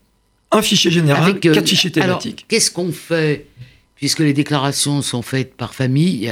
[0.52, 2.46] un fichier général, quatre fichiers thématiques.
[2.48, 3.48] Qu'est-ce qu'on fait,
[3.96, 6.32] puisque les déclarations sont faites par famille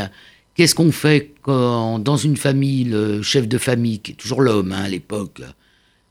[0.55, 4.71] Qu'est-ce qu'on fait quand, dans une famille, le chef de famille, qui est toujours l'homme
[4.71, 5.41] hein, à l'époque,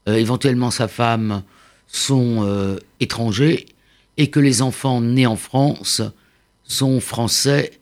[0.09, 1.43] euh, éventuellement sa femme,
[1.87, 3.67] sont euh, étrangers,
[4.17, 6.03] et que les enfants nés en France
[6.65, 7.73] sont français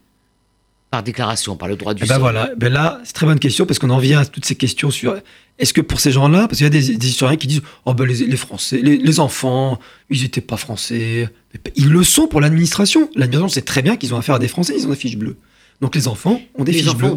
[0.91, 3.65] par déclaration, par le droit du eh ben voilà, ben là, c'est très bonne question
[3.65, 5.17] parce qu'on en vient à toutes ces questions sur
[5.59, 8.07] est-ce que pour ces gens-là, parce qu'il y a des, historiens qui disent oh ben
[8.07, 11.29] les, Français, les, enfants, ils n'étaient pas français.
[11.77, 13.09] Ils le sont pour l'administration.
[13.15, 15.37] L'administration sait très bien qu'ils ont affaire à des Français, ils ont des fiches bleues.
[15.81, 17.17] Donc les enfants ont des, fiches, bleues.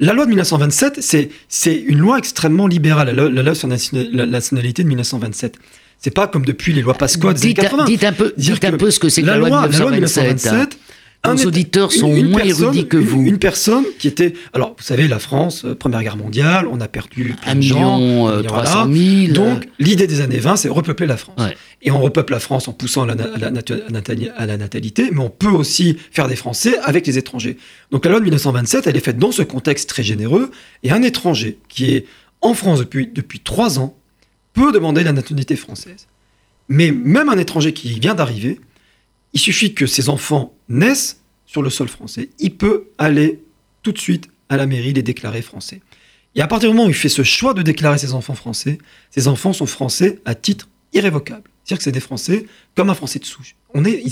[0.00, 1.00] La loi de 1927,
[1.48, 5.56] c'est une loi extrêmement libérale, la loi, sur la nationalité de 1927.
[5.98, 7.84] C'est pas comme depuis les lois Pasqua des années 80.
[7.84, 10.78] Dites un peu, dites un peu ce que c'est que la, loi, de 1927
[11.26, 13.22] nos auditeurs sont moins érudits que vous.
[13.26, 14.32] Une personne qui était.
[14.52, 18.42] Alors, vous savez, la France, euh, Première Guerre mondiale, on a perdu un million, euh,
[18.42, 19.32] trois cent mille.
[19.32, 21.40] Donc, l'idée des années 20, c'est repeupler la France.
[21.82, 25.48] Et on repeuple la France en poussant à la, à la, natalité, mais on peut
[25.48, 27.56] aussi faire des Français avec les étrangers.
[27.90, 30.50] Donc, la loi de 1927, elle est faite dans ce contexte très généreux.
[30.82, 32.06] Et un étranger qui est
[32.42, 33.96] en France depuis, depuis trois ans
[34.52, 36.06] peut demander la nationalité française.
[36.68, 38.60] Mais même un étranger qui vient d'arriver,
[39.32, 42.30] il suffit que ses enfants naissent sur le sol français.
[42.38, 43.40] Il peut aller
[43.82, 45.80] tout de suite à la mairie les déclarer français.
[46.34, 48.78] Et à partir du moment où il fait ce choix de déclarer ses enfants français,
[49.10, 51.50] ses enfants sont français à titre irrévocable.
[51.64, 53.54] C'est-à-dire que c'est des Français comme un Français de souche.
[53.74, 54.02] On est,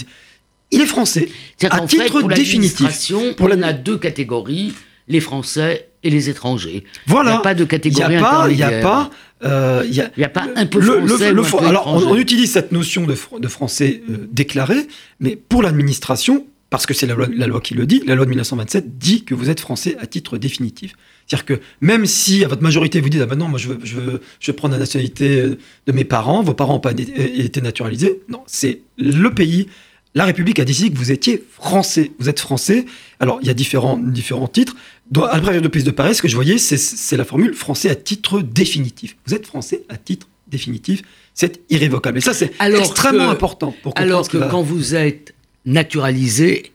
[0.70, 1.28] il, est français
[1.70, 3.12] à titre définitif.
[3.36, 4.74] Pour on a deux catégories
[5.08, 6.84] les Français et les étrangers.
[7.06, 7.30] Voilà.
[7.30, 8.14] Il n'y a pas de catégorie
[8.50, 9.10] Il n'y a pas.
[9.44, 11.32] Euh, il n'y a, pas un peu français.
[11.32, 14.88] Le, alors, on, utilise cette notion de, de français euh, déclaré,
[15.20, 18.98] mais pour l'administration, parce que c'est la loi, qui le dit, la loi de 1927
[18.98, 20.94] dit que vous êtes français à titre définitif.
[21.26, 23.78] C'est-à-dire que même si à votre majorité vous dites ah ben non moi je veux,
[23.84, 25.42] je veux, je veux prendre la nationalité
[25.86, 29.68] de mes parents, vos parents n'ont pas été naturalisés, non c'est le pays
[30.14, 32.10] la République a décidé que vous étiez français.
[32.18, 32.86] Vous êtes français.
[33.20, 34.74] Alors, il y a différents, différents titres.
[35.10, 37.88] Dans, à la de police de Paris, ce que je voyais, c'est la formule français
[37.88, 39.16] à titre définitif.
[39.26, 41.02] Vous êtes français à titre définitif.
[41.34, 42.18] C'est irrévocable.
[42.18, 43.74] Et ça, c'est extrêmement important.
[43.82, 46.72] Pour alors que, quand vous êtes naturalisé,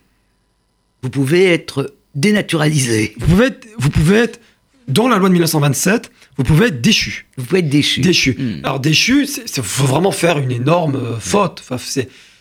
[1.01, 3.15] vous pouvez être dénaturalisé.
[3.19, 4.39] Vous pouvez être, vous pouvez être
[4.87, 7.27] dans la loi de 1927, vous pouvez être déchu.
[7.37, 8.01] Vous pouvez être déchu.
[8.01, 8.35] Déchu.
[8.37, 8.59] Hmm.
[8.63, 11.61] Alors déchu, il faut vraiment faire une énorme euh, faute.
[11.61, 11.77] Enfin,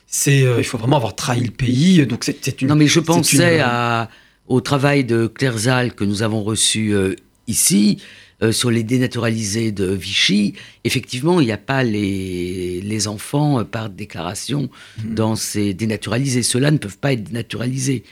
[0.07, 2.07] c'est, euh, il faut vraiment avoir trahi le pays.
[2.07, 2.69] Donc c'est, une.
[2.69, 4.09] Non, mais je pensais une- à,
[4.49, 7.15] au travail de Claire Zal que nous avons reçu euh,
[7.49, 7.99] ici
[8.43, 10.55] euh, sur les dénaturalisés de Vichy.
[10.85, 14.69] Effectivement, il n'y a pas les, les enfants euh, par déclaration
[15.05, 15.15] Hmm.
[15.15, 16.43] dans ces dénaturalisés.
[16.43, 18.03] Ceux-là ne peuvent pas être dénaturalisés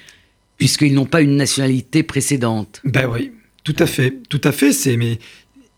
[0.56, 2.80] puisqu'ils n'ont pas une nationalité précédente.
[2.84, 3.32] Ben oui,
[3.64, 4.72] tout à fait, tout à fait.
[4.72, 5.18] C'est mais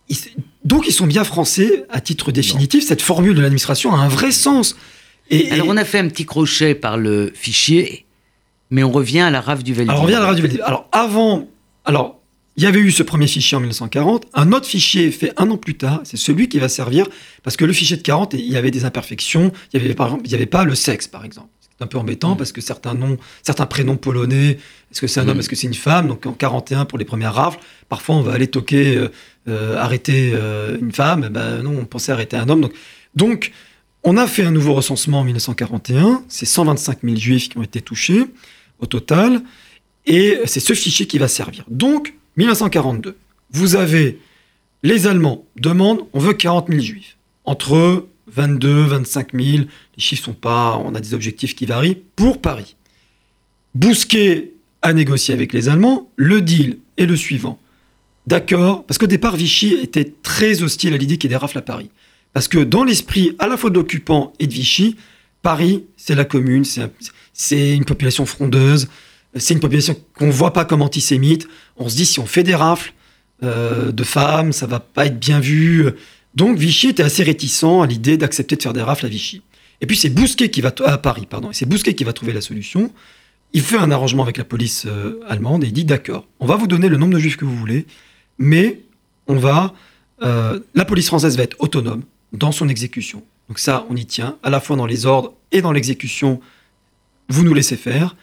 [0.09, 0.17] ils-
[0.65, 2.85] donc ils sont bien français à titre définitif.
[2.85, 4.77] Cette formule de l'administration a un vrai sens.
[5.31, 8.05] Et, Alors et- on a fait un petit crochet par le fichier,
[8.73, 9.91] mais on revient à la rave du Veldiv.
[9.91, 10.43] alors on revient à la radio.
[10.43, 10.63] Veldiv.
[10.65, 11.47] Alors avant,
[11.85, 12.19] alors
[12.57, 14.27] il y avait eu ce premier fichier en 1940.
[14.35, 16.01] Un autre fichier fait un an plus tard.
[16.05, 17.07] C'est celui qui va servir
[17.43, 19.53] parce que le fichier de 40, il y avait des imperfections.
[19.73, 21.49] Il y avait par exemple, il y avait pas le sexe par exemple.
[21.61, 24.59] C'est un peu embêtant parce que certains noms, certains prénoms polonais,
[24.91, 25.41] est-ce que c'est un homme, Mm.
[25.41, 26.09] est-ce que c'est une femme?
[26.09, 27.59] Donc en 41 pour les premières rafles,
[27.89, 29.09] parfois on va aller toquer, euh,
[29.49, 31.25] euh, arrêter euh, une femme.
[31.27, 32.61] Eh Ben non, on pensait arrêter un homme.
[32.63, 32.73] Donc,
[33.17, 33.53] donc
[34.05, 36.23] on a fait un nouveau recensement en 1941.
[36.29, 38.25] C'est 125 000 juifs qui ont été touchés
[38.83, 39.43] au total.
[40.05, 41.65] Et c'est ce fichier qui va servir.
[41.69, 43.17] Donc, 1942,
[43.53, 44.19] vous avez
[44.83, 47.17] les Allemands demandent, on veut 40 000 juifs.
[47.45, 49.67] Entre 22, 25 000, les
[49.97, 52.77] chiffres sont pas, on a des objectifs qui varient, pour Paris.
[53.75, 57.59] Bousquet a négocié avec les Allemands, le deal est le suivant.
[58.27, 61.59] D'accord, parce qu'au départ, Vichy était très hostile à l'idée qu'il y ait des rafles
[61.59, 61.91] à Paris.
[62.33, 64.97] Parce que dans l'esprit à la fois de l'occupant et de Vichy,
[65.43, 66.83] Paris, c'est la commune, c'est
[67.33, 68.89] c'est une population frondeuse,
[69.37, 71.49] c'est une population qu'on ne voit pas comme antisémite.
[71.77, 72.93] On se dit, si on fait des rafles
[73.43, 75.87] euh, de femmes, ça va pas être bien vu.
[76.35, 79.43] Donc Vichy était assez réticent à l'idée d'accepter de faire des rafles à Vichy.
[79.81, 81.49] Et puis c'est Bousquet qui va à Paris, pardon.
[81.53, 82.93] C'est Bousquet qui va trouver la solution.
[83.53, 86.57] Il fait un arrangement avec la police euh, allemande et il dit d'accord, on va
[86.57, 87.87] vous donner le nombre de juifs que vous voulez,
[88.39, 88.81] mais
[89.27, 89.75] on va
[90.23, 93.23] euh, la police française va être autonome dans son exécution.
[93.49, 96.41] Donc ça, on y tient, à la fois dans les ordres et dans l'exécution.
[97.33, 98.15] Vous nous laissez faire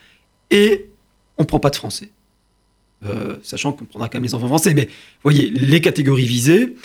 [0.52, 0.86] et
[1.38, 2.12] on prend pas de français.
[3.06, 6.76] Euh, sachant qu'on prendra quand même les enfants français, mais vous voyez, les catégories visées,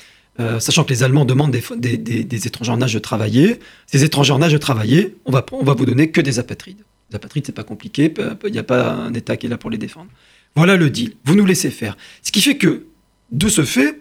[0.41, 4.41] euh, sachant que les Allemands demandent des, étrangers en âge de travailler, ces étrangers en
[4.41, 6.83] âge de travailler, on va, va vous donner que des apatrides.
[7.11, 8.15] Les apatrides, c'est pas compliqué,
[8.47, 10.11] il n'y a pas un État qui est là pour les défendre.
[10.57, 11.97] Voilà le deal, vous nous laissez faire.
[12.23, 12.87] Ce qui fait que,
[13.33, 14.01] de ce fait,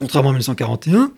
[0.00, 1.12] contrairement à 1941,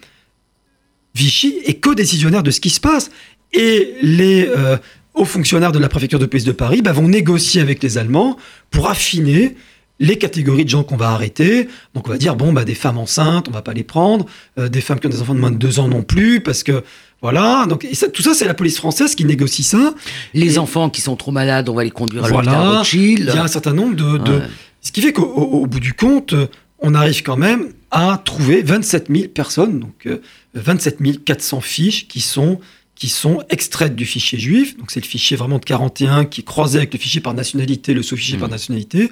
[1.14, 3.10] Vichy est co-décisionnaire de ce qui se passe.
[3.52, 4.76] Et les euh,
[5.18, 8.36] hauts fonctionnaires de la préfecture de police de Paris bah, vont négocier avec les Allemands
[8.70, 9.56] pour affiner
[10.00, 11.68] les catégories de gens qu'on va arrêter.
[11.94, 14.26] Donc on va dire, bon, bah, des femmes enceintes, on va pas les prendre,
[14.58, 16.62] euh, des femmes qui ont des enfants de moins de deux ans non plus, parce
[16.62, 16.84] que
[17.20, 17.66] voilà.
[17.68, 19.94] Donc et ça- tout ça, c'est la police française qui négocie ça.
[20.34, 22.52] Les Et- enfants qui sont trop malades, on va les conduire à Voilà.
[22.52, 23.18] l'hôpital Rothschild.
[23.28, 24.18] Il y a un certain nombre de...
[24.18, 24.42] de- Ouais.
[24.80, 26.46] Ce qui fait qu'au au- au bout du compte, euh,
[26.78, 30.20] on arrive quand même à trouver 27 000 personnes, donc euh,
[30.54, 32.60] 27 400 fiches qui sont,
[32.98, 34.76] qui sont extraites du fichier juif.
[34.76, 37.94] Donc c'est le fichier vraiment de 41 qui est croisé avec le fichier par nationalité,
[37.94, 39.10] le sous-fichier par nationalité.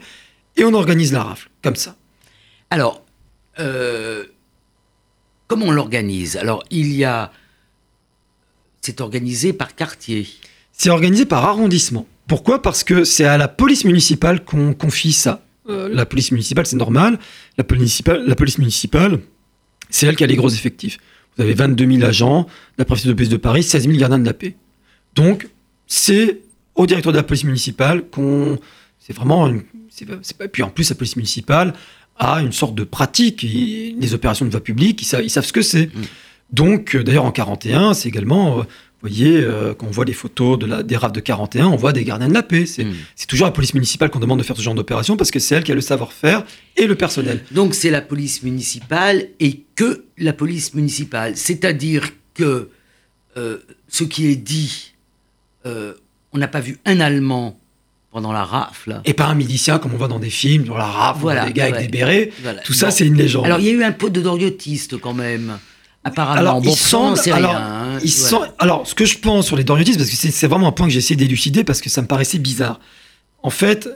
[0.56, 1.96] Et on organise la rafle, comme ça.
[2.70, 3.04] Alors,
[3.60, 4.24] euh,
[5.46, 6.36] comment on l'organise?
[6.36, 7.32] Alors, il y a.
[8.80, 10.26] C'est organisé par quartier.
[10.72, 12.06] C'est organisé par arrondissement.
[12.26, 12.62] Pourquoi?
[12.62, 15.44] Parce que c'est à la police municipale qu'on confie ça.
[15.68, 17.18] Euh, la police municipale, c'est normal.
[17.56, 19.20] La police municipale, la police municipale,
[19.90, 20.98] c'est elle qui a les gros effectifs.
[21.36, 22.46] Vous avez 22 000 agents,
[22.78, 24.56] la préfecture de police de Paris, 16 000 gardiens de la paix.
[25.14, 25.48] Donc,
[25.86, 26.40] c'est
[26.74, 28.58] au directeur de la police municipale qu'on.
[28.98, 29.46] C'est vraiment.
[29.48, 29.62] Une,
[30.52, 31.74] puis en plus, la police municipale
[32.18, 35.52] a une sorte de pratique, les opérations de voie publique, ils savent, ils savent ce
[35.52, 35.86] que c'est.
[35.86, 36.02] Mm.
[36.52, 38.64] Donc, euh, d'ailleurs, en 41, c'est également.
[39.02, 41.76] Vous voyez, euh, quand on voit les photos de la, des rafles de 41, on
[41.76, 42.64] voit des gardiens de la paix.
[42.66, 42.94] C'est Mm.
[43.14, 45.54] c'est toujours la police municipale qu'on demande de faire ce genre d'opération parce que c'est
[45.54, 46.44] elle qui a le savoir-faire
[46.76, 47.44] et le personnel.
[47.52, 51.36] Donc, c'est la police municipale et que la police municipale.
[51.36, 52.70] C'est-à-dire que
[53.36, 54.92] euh, ce qui est dit,
[55.66, 55.92] euh,
[56.32, 57.58] on n'a pas vu un Allemand
[58.10, 59.02] pendant la rafle.
[59.04, 61.52] Et pas un milicien comme on voit dans des films, dans la rafle, Voilà, des
[61.52, 61.74] gars ouais.
[61.74, 62.32] avec des bérets.
[62.42, 62.62] Voilà.
[62.62, 62.92] Tout ça, Bon.
[62.94, 63.44] c'est une légende.
[63.44, 65.58] Alors, il y a eu un pot de doriotistes quand même.
[66.02, 67.60] Apparemment, Alors, bon, il ça, on semble- alors, rien.
[67.60, 67.98] hein.
[68.02, 68.45] Ils Voilà.
[68.58, 70.92] Alors, ce que je pense sur les doriotistes, parce que c'est vraiment un point que
[70.92, 72.80] j'ai essayé d'élucider parce que ça me paraissait bizarre.
[73.42, 73.88] En fait,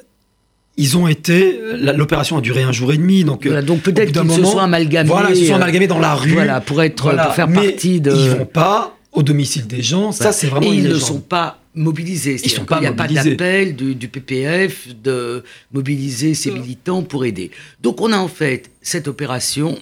[0.76, 1.60] ils ont été.
[1.74, 3.44] la- L'opération a duré un jour et demi, donc.
[3.46, 5.08] euh, Voilà, donc au peut-être qu'ils se sont amalgamés.
[5.08, 6.32] Voilà, ils se sont euh, amalgamés dans la rue.
[6.32, 8.12] Voilà, pour être, Voilà, pour faire mais partie de.
[8.12, 10.12] Ils vont pas au domicile des gens.
[10.12, 12.34] Ça, c'est vraiment Et ils ne sont pas mobilisés.
[12.42, 15.42] Ils sont C'est-à-dire pas qu'il n'y a pas d'appel du, du PPF de
[15.72, 16.52] mobiliser Euh.
[16.54, 17.50] militants pour aider.
[17.80, 19.78] Donc on a en fait cette opération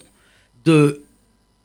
[0.65, 1.03] de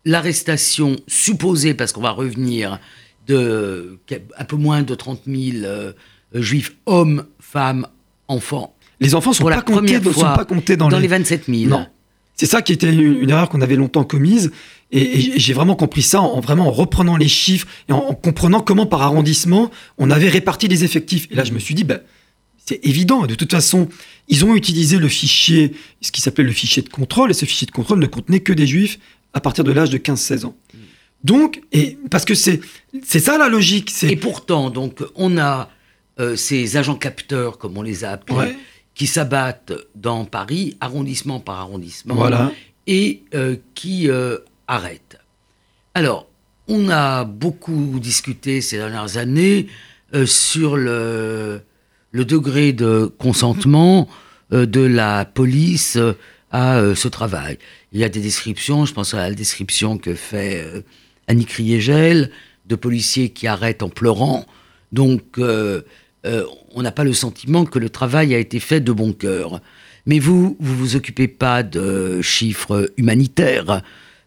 [0.06, 2.80] l'arrestation supposée, parce qu'on va revenir,
[3.28, 4.00] de
[4.38, 5.94] un peu moins de 30 000 euh,
[6.34, 7.88] juifs, hommes, femmes,
[8.28, 8.76] enfants.
[9.00, 11.04] Les enfants ne sont pas comptés dans, Dans les...
[11.04, 11.70] les 27 000.
[11.70, 11.88] Non.
[12.36, 14.52] C'est ça qui était une, une erreur qu'on avait longtemps commise.
[14.92, 18.14] Et, et j'ai vraiment compris ça en, vraiment en reprenant les chiffres et en, en
[18.14, 21.28] comprenant comment par arrondissement on avait réparti les effectifs.
[21.32, 22.02] Et là, je me suis dit, ben,
[22.66, 23.26] c'est évident.
[23.26, 23.90] De toute façon,
[24.30, 27.68] ils ont utilisé le fichier, ce qui s'appelait le fichier de contrôle, et ce fichier
[27.68, 29.00] de contrôle ne contenait que des juifs
[29.34, 30.56] à partir de l'âge de 15-16 ans.
[31.24, 32.60] Donc, et parce que c'est
[33.04, 33.92] ça la logique.
[34.04, 35.70] Et pourtant, donc, on a
[36.20, 38.56] euh, ces agents capteurs, comme on les a appelés, Ouais.
[38.94, 42.52] qui s'abattent dans Paris, arrondissement par arrondissement, voilà.
[42.88, 45.18] et euh, qui euh, arrêtent.
[45.96, 46.28] Alors,
[46.68, 49.68] on a beaucoup discuté ces dernières années
[50.26, 51.62] sur le,
[52.12, 54.08] le degré de consentement
[54.52, 55.98] de la police
[56.54, 57.58] à euh, ce travail.
[57.92, 60.82] Il y a des descriptions, je pense à la description que fait euh,
[61.28, 62.30] Annie Kriegel,
[62.68, 64.46] de policiers qui arrêtent en pleurant.
[64.94, 65.82] Donc, euh,
[66.26, 69.60] euh, on n'a pas le sentiment que le travail a été fait de bon cœur.
[70.06, 73.82] Mais vous, vous vous occupez pas de chiffres humanitaires.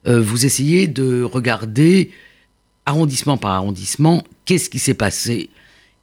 [0.07, 2.13] Vous essayez de regarder
[2.87, 5.51] arrondissement par arrondissement qu'est-ce qui s'est passé?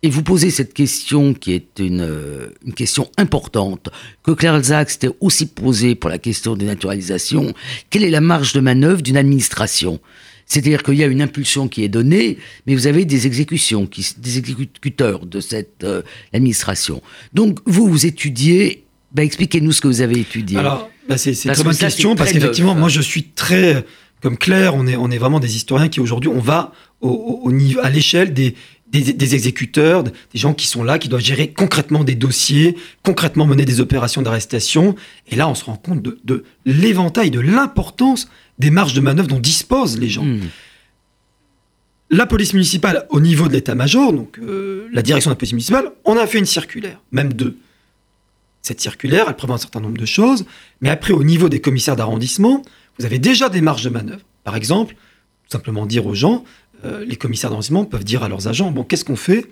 [0.06, 3.89] Et vous posez cette question qui est une, euh, une question importante,
[4.22, 7.54] que Claire Zach s'était aussi posée pour la question des naturalisations.
[7.89, 10.00] Quelle est la marge de manœuvre d'une administration?
[10.46, 12.38] C'est-à-dire qu'il y a une impulsion qui est donnée,
[12.68, 16.02] mais vous avez des exécutions, qui, des exécuteurs de cette euh,
[16.34, 17.02] administration.
[17.34, 20.58] Donc vous, vous étudiez, ben, expliquez-nous ce que vous avez étudié.
[20.58, 23.86] Alors, bah, c'est une que bonne question parce qu'effectivement, moi, je suis très
[24.22, 24.76] comme Claire.
[24.76, 27.80] On est, on est vraiment des historiens qui aujourd'hui, on va au, au- au niveau,
[27.82, 28.56] à l'échelle des,
[28.93, 33.45] des, des exécuteurs, des gens qui sont là, qui doivent gérer concrètement des dossiers, concrètement
[33.45, 34.95] mener des opérations d'arrestation.
[35.27, 38.29] Et là, on se rend compte de, de l'éventail, de l'importance
[38.60, 40.23] des marges de manœuvre dont disposent les gens.
[40.23, 40.41] Hmm.
[42.12, 45.91] La police municipale, au niveau de l'état-major, donc euh, la direction de la police municipale,
[46.06, 47.58] on a fait une circulaire, même deux.
[48.62, 50.45] Cette circulaire, elle prévoit un certain nombre de choses,
[50.79, 52.62] mais après, au niveau des commissaires d'arrondissement,
[52.99, 54.21] vous avez déjà des marges de manœuvre.
[54.43, 56.45] Par exemple, tout simplement dire aux gens,
[56.86, 59.46] euh, les commissaires d'arrondissement peuvent dire à leurs agents, bon, qu'est-ce qu'on fait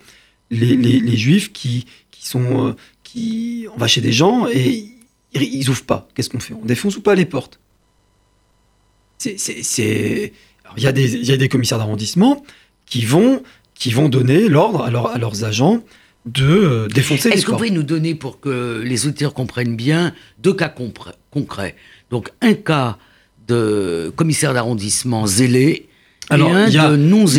[0.49, 2.67] les, les- les juifs qui, qui sont...
[2.69, 4.85] euh, qui, on va chez des gens et
[5.33, 6.07] ils, ils ouvrent pas.
[6.15, 6.53] Qu'est-ce qu'on fait?
[6.53, 7.59] On défonce ou pas les portes?
[9.17, 10.33] C'est-
[10.77, 12.43] Il y, a des- y a des commissaires d'arrondissement
[12.85, 13.43] qui vont,
[13.75, 15.83] qui vont donner l'ordre à, leur- à leurs agents
[16.25, 19.75] de euh, défoncer les Est-ce que vous pouvez nous donner, pour que les auditeurs comprennent
[19.75, 20.69] bien, deux cas
[21.31, 21.75] concrets?
[22.09, 22.97] Donc, un cas
[23.47, 25.87] de commissaire d'arrondissement zélé
[26.33, 26.89] Alors, il y a-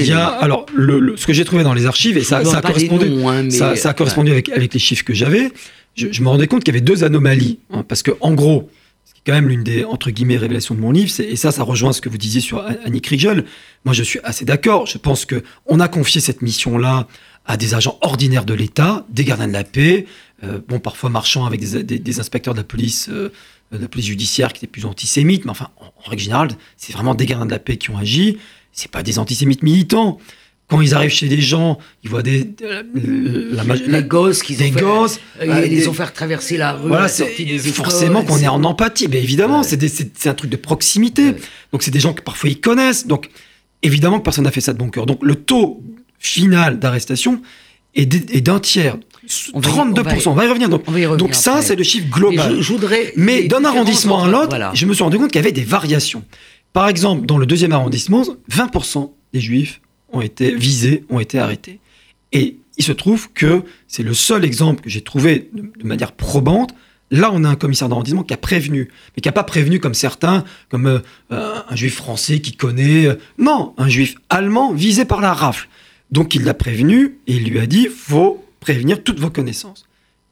[0.07, 2.59] y a, alors, le, le- ce que j'ai trouvé dans les archives, et ça, ça
[2.88, 5.50] correspondu, noms, hein, ça, ça a correspondu avec, avec les chiffres que j'avais,
[5.96, 7.59] je, je me rendais compte qu'il y avait deux anomalies.
[7.70, 8.70] hein, parce que, en gros,
[9.05, 11.37] ce qui est quand même l'une des, entre guillemets, révélations de mon livre, c'est- et
[11.37, 13.44] ça, ça rejoint ce que vous disiez sur Annie Kriegel.
[13.85, 14.87] Moi, je suis assez d'accord.
[14.87, 17.07] Je pense que on a confié cette mission-là
[17.44, 20.07] à des agents ordinaires de l'État, des gardiens de la paix,
[20.44, 23.31] euh, bon, parfois marchant avec des, des- des inspecteurs de la police, euh,
[23.72, 26.92] de la police judiciaire qui étaient plus antisémites, mais enfin, en, en règle générale, c'est
[26.92, 28.38] vraiment des gardiens de la paix qui ont agi.
[28.72, 30.18] C'est pas des antisémites militants.
[30.68, 34.54] Quand ils arrivent chez des gens, ils voient des, euh, la, la, les gosses qui
[34.56, 37.44] des gosses, ils euh, les des- ont fait traverser la rue voilà, la c'est sortie
[37.44, 37.85] des écoles.
[37.85, 39.06] forcément qu'on est en empathie.
[39.08, 39.66] Mais évidemment, Ouais.
[40.14, 41.24] c'est un truc de proximité.
[41.26, 41.37] Ouais.
[41.72, 43.06] Donc c'est des gens que parfois ils connaissent.
[43.06, 43.28] Donc
[43.82, 45.04] évidemment que personne n'a fait ça de bon cœur.
[45.04, 45.82] Donc le taux
[46.18, 47.42] final d'arrestation
[47.94, 48.06] est
[48.40, 48.96] d'un tiers.
[49.52, 50.28] On va y- 32%.
[50.30, 50.70] On va y revenir.
[50.70, 52.56] Donc, On va y revenir donc ça, c'est le chiffre Mais global.
[52.56, 53.12] je, je voudrais.
[53.16, 54.70] Mais les d'un arrondissement à l'autre, voilà.
[54.74, 56.24] je me suis rendu compte qu'il y avait des variations.
[56.72, 59.80] Par exemple, dans le deuxième arrondissement, 20% des juifs
[60.12, 61.80] ont été visés, ont été arrêtés.
[62.32, 66.74] Et il se trouve que c'est le seul exemple que j'ai trouvé de, manière probante.
[67.11, 69.92] Là, on a un commissaire d'arrondissement qui a prévenu, mais qui n'a pas prévenu comme
[69.92, 73.06] certains, comme euh, un, juif français qui connaît.
[73.06, 75.68] euh, non, un juif allemand visé par la rafle.
[76.11, 79.87] Donc il l'a prévenu et il lui a dit faut prévenir toutes vos connaissances.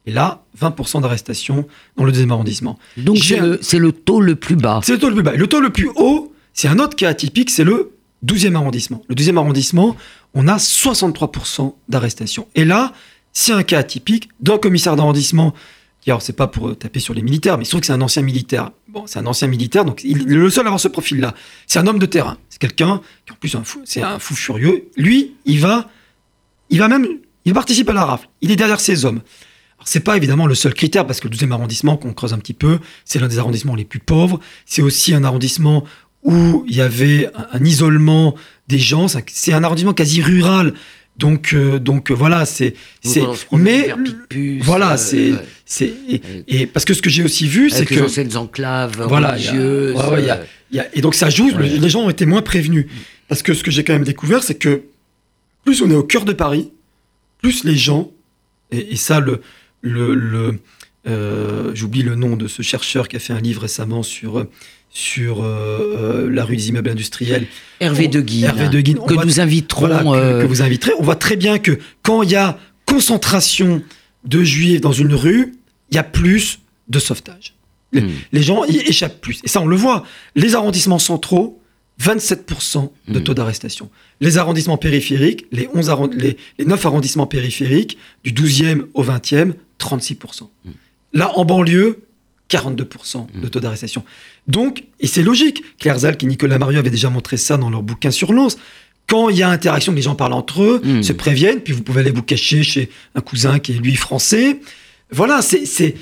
[0.07, 2.79] Et là, 20% d'arrestation dans le deuxième arrondissement.
[2.97, 4.79] Donc c'est le, le taux le plus bas.
[4.83, 5.35] C'est le taux le plus bas.
[5.35, 7.93] Le taux le plus haut, c'est un autre cas atypique, c'est le
[8.25, 9.01] 12e arrondissement.
[9.09, 9.95] Le 12e arrondissement,
[10.33, 12.47] on a 63% d'arrestation.
[12.55, 12.93] Et là,
[13.33, 15.53] c'est un cas atypique d'un commissaire d'arrondissement,
[16.01, 17.93] qui, alors c'est pas pour euh, taper sur les militaires, mais il se que c'est
[17.93, 18.71] un ancien militaire.
[18.87, 21.33] Bon, c'est un ancien militaire, donc le seul à avoir ce profil-là.
[21.67, 22.37] C'est un homme de terrain.
[22.49, 24.89] C'est quelqu'un qui, en plus, c'est un fou furieux.
[24.97, 25.89] Lui, il va,
[26.69, 27.07] il va même,
[27.45, 28.27] il participe à la rafle.
[28.41, 29.21] Il est derrière ses hommes.
[29.83, 32.53] C'est pas évidemment le seul critère, parce que le 12e arrondissement, qu'on creuse un petit
[32.53, 34.39] peu, c'est l'un des arrondissements les plus pauvres.
[34.65, 35.83] C'est aussi un arrondissement
[36.23, 38.35] où il y avait un, isolement
[38.67, 39.07] des gens.
[39.07, 40.73] C'est un- arrondissement quasi rural.
[41.17, 42.73] Donc, euh, donc euh, voilà, c'est,
[43.51, 45.33] mais Picpus, voilà, euh, c'est,
[45.65, 45.93] c'est,
[46.47, 49.47] et, parce que ce que j'ai aussi vu, c'est que anciennes enclaves Voilà, il y
[49.47, 49.95] a- religieuses.
[49.97, 51.67] ouais, ouais, il y a- il y a- et donc ça joue, Ouais.
[51.67, 52.87] les gens ont été moins prévenus.
[53.27, 54.83] Parce que ce que j'ai quand même découvert, c'est que
[55.65, 56.71] plus on est au cœur de Paris,
[57.41, 58.09] plus les gens,
[58.71, 59.41] et, et ça, le,
[59.81, 60.59] le, le,
[61.75, 64.45] j'oublie le nom de ce chercheur qui a fait un livre récemment sur
[64.91, 67.47] sur la rue des immeubles industriels.
[67.79, 68.47] Hervé De Guin.
[68.47, 68.95] Hervé De Guin.
[69.07, 69.87] Que nous inviterons.
[69.87, 70.91] que, vous inviterez.
[70.99, 73.81] On voit très bien que quand il y a concentration
[74.25, 75.53] de juifs dans une rue,
[75.89, 77.53] il y a plus de sauvetage.
[77.93, 78.37] Les, hmm.
[78.41, 79.41] gens y échappent plus.
[79.43, 80.05] Et ça, on le voit.
[80.35, 81.61] Les arrondissements centraux,
[82.01, 83.23] 27% de hmm.
[83.23, 83.89] taux d'arrestation.
[84.21, 90.43] Les arrondissements périphériques, les, 11 les, 9 arrondissements périphériques, du 12e au 20e, 36%.
[90.43, 90.71] Hmm.
[91.13, 92.03] Là, en banlieue,
[92.51, 94.03] 42% de taux d'arrestation.
[94.47, 97.83] Donc, et c'est logique, Claire Zalk et Nicolas Mario avaient déjà montré ça dans leur
[97.83, 98.57] bouquin sur Lens.
[99.07, 102.01] Quand il y a interaction, les gens parlent entre eux, se préviennent, puis vous pouvez
[102.01, 104.59] aller vous cacher chez un cousin qui est lui français.
[105.11, 105.95] Voilà, c'est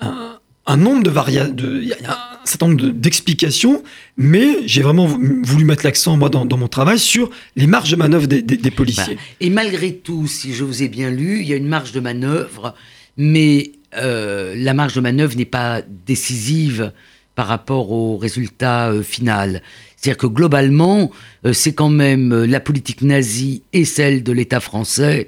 [0.00, 3.82] un, un nombre de variables, il y a un certain nombre d'explications,
[4.16, 8.26] mais j'ai vraiment voulu mettre l'accent, moi, dans, mon travail, sur les marges de manœuvre
[8.26, 9.16] des, policiers.
[9.16, 11.92] Bah, et malgré tout, si je vous ai bien lu, il y a une marge
[11.92, 12.74] de manœuvre,
[13.16, 16.92] mais euh, la marge de manœuvre n'est pas décisive
[17.40, 19.62] par rapport au résultat euh, final.
[19.96, 21.10] C'est-à-dire que globalement,
[21.46, 25.26] euh, c'est quand même la politique nazie et celle de l'État français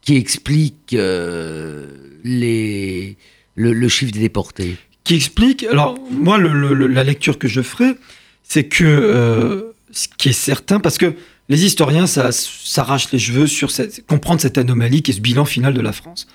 [0.00, 1.86] qui explique euh,
[2.24, 3.16] les,
[3.54, 7.94] le, chiffre des déportés Qui explique, alors moi, la lecture que je ferai,
[8.42, 11.14] c'est que ce qui est certain, parce que
[11.48, 15.74] les historiens s'arrachent les cheveux sur cette, comprendre cette anomalie qui est ce bilan final
[15.74, 16.26] de la France.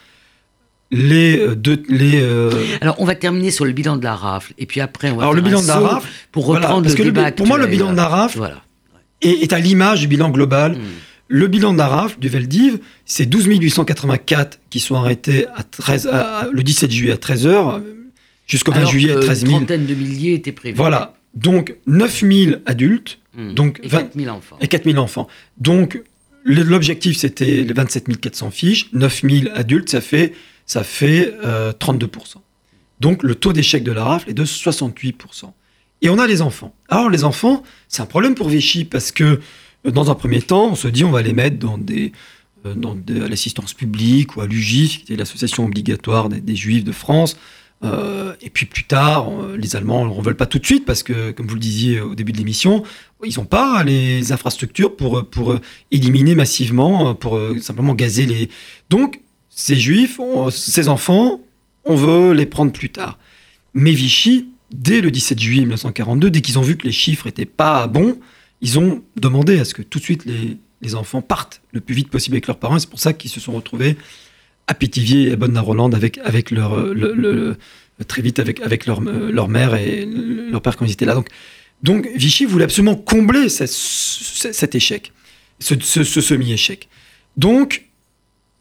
[0.89, 2.23] Les euh, deux, les.
[2.81, 5.23] Alors, on va terminer sur le bilan de la rafle, et puis après, on va.
[5.23, 6.07] Alors, le bilan de la rafle.
[6.31, 7.31] Pour reprendre le débat.
[7.31, 8.63] pour moi, le bilan de la rafle voilà.
[9.21, 10.73] est, à l'image du bilan global.
[10.73, 10.81] Hmm.
[11.29, 16.09] Le bilan de la du Veldiv, c'est 12 884 qui sont arrêtés à 13,
[16.53, 17.81] le 17 juillet à 13h,
[18.45, 19.51] jusqu'au 20 juillet à 13 000.
[19.51, 20.77] Une trentaine de milliers étaient prévus.
[20.77, 21.15] Voilà.
[21.33, 23.53] Donc 9 000 adultes hmm.
[23.53, 24.57] donc et 4 000 enfants.
[24.61, 25.27] Et 4 000 enfants.
[25.57, 26.01] Donc
[26.45, 30.33] l'objectif c'était les 27 400 fiches, 9 000 adultes, ça fait,
[30.67, 31.33] ça fait
[31.79, 32.03] 32%.
[32.13, 32.39] Euh,
[32.99, 35.51] donc le taux d'échec de la rafle est de 68%.
[36.03, 36.75] Et on a les enfants.
[36.89, 39.39] Alors les enfants, c'est un problème pour Vichy parce que
[39.83, 42.11] dans un premier temps, on se dit on va les mettre dans des
[42.65, 47.37] euh, dans l'assistance publique ou à l'UGIF, qui était l'association obligatoire des, juifs de France.
[47.83, 51.31] Euh, et puis plus tard, les Allemands ne veulent pas tout de suite parce que,
[51.31, 52.83] comme vous le disiez au début de l'émission,
[53.23, 55.55] ils n'ont pas les infrastructures pour, pour
[55.91, 58.49] éliminer massivement, pour simplement gazer les.
[58.89, 59.21] Donc,
[59.57, 60.19] ces juifs,
[60.51, 61.41] ces enfants,
[61.83, 63.17] on veut les prendre plus tard.
[63.73, 67.45] Mais Vichy, dès le 17 juillet 1942, dès qu'ils ont vu que les chiffres n'étaient
[67.45, 68.19] pas bons,
[68.61, 72.09] ils ont demandé à ce que tout de suite les, enfants partent le plus vite
[72.09, 72.77] possible avec leurs parents.
[72.77, 73.97] C'est pour ça qu'ils se sont retrouvés
[74.67, 77.57] à Pithiviers et à Bonne-la-Rolande avec, avec leur, le,
[78.07, 81.15] très vite avec, avec leur, leur mère et leur père quand ils étaient là.
[81.15, 81.29] Donc,
[81.81, 85.11] donc Vichy voulait absolument combler cet échec,
[85.59, 86.89] ce, ce, ce semi-échec.
[87.37, 87.86] Donc,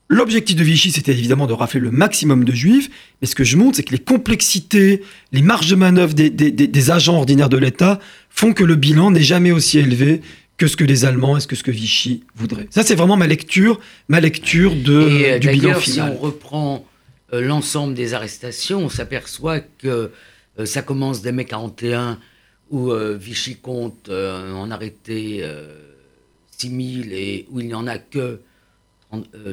[0.09, 2.91] L'objectif de Vichy, c'était évidemment de rafler le maximum de juifs,
[3.21, 5.03] mais ce que je montre, c'est que les complexités,
[5.33, 7.99] les marges de manœuvre des, agents ordinaires de l'État
[8.31, 10.21] font que le bilan n'est jamais aussi élevé
[10.59, 12.69] que ce que les Allemands et que ce que Vichy voudrait.
[12.71, 16.13] Ça, c'est vraiment ma lecture, ma lecture de, euh, du bilan final.
[16.13, 16.87] Si on reprend
[17.33, 20.13] euh, l'ensemble des arrestations, on s'aperçoit que
[20.59, 22.19] euh, ça commence dès mai 41,
[22.71, 25.45] où Vichy compte en arrêter
[26.59, 28.41] 6000 et où il n'y en a que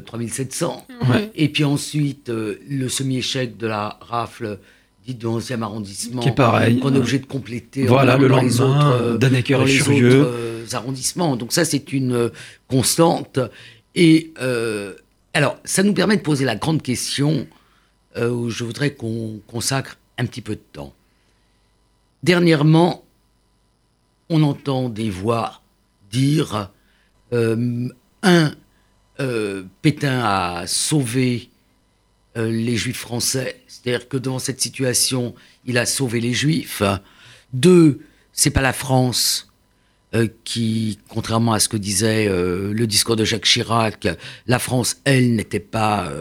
[0.05, 0.87] 3700.
[0.89, 4.59] Euh, et puis ensuite, euh, le semi-échec de la rafle
[5.05, 6.21] dite du 11e arrondissement.
[6.21, 6.79] Qui est pareil.
[6.79, 7.85] Qu'on est obligé de compléter.
[7.85, 10.65] Voilà, le lendemain, euh, Dannecker et Furieux.
[10.71, 11.35] arrondissements.
[11.35, 12.31] Donc ça, c'est une
[12.67, 13.39] constante.
[13.95, 14.33] Et
[15.33, 17.47] alors, ça nous permet de poser la grande question
[18.19, 20.93] où je voudrais qu'on consacre un petit peu de temps.
[22.23, 23.03] Dernièrement,
[24.29, 25.61] on entend des voix
[26.11, 26.71] dire
[27.31, 28.51] un,
[29.19, 31.49] euh, Pétain a sauvé
[32.35, 35.35] euh, les juifs français, c'est-à-dire que dans cette situation,
[35.65, 36.81] il a sauvé les juifs.
[37.53, 37.99] Deux,
[38.31, 39.51] c'est pas la France
[40.15, 44.07] euh, qui, contrairement à ce que disait le discours de Jacques Chirac,
[44.47, 46.11] la France, elle, n'était pas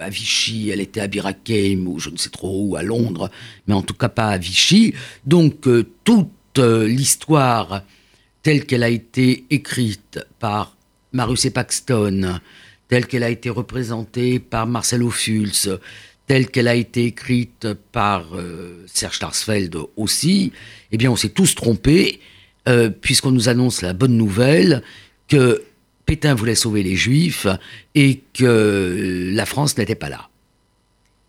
[0.00, 3.30] à Vichy, elle était à Birakeim ou je ne sais trop où, à Londres,
[3.66, 4.94] mais en tout cas pas à Vichy.
[5.26, 5.68] Donc
[6.04, 7.82] toute l'histoire
[8.42, 10.77] telle qu'elle a été écrite par
[11.12, 12.40] Marus Paxton,
[12.88, 15.78] telle qu'elle a été représentée par Marcel Ophuls,
[16.26, 20.52] telle qu'elle a été écrite par euh, Serge Tarsfeld aussi,
[20.92, 22.20] eh bien on s'est tous trompés,
[22.68, 24.82] euh, puisqu'on nous annonce la bonne nouvelle
[25.26, 25.62] que
[26.04, 27.46] Pétain voulait sauver les Juifs
[27.94, 30.28] et que la France n'était pas là.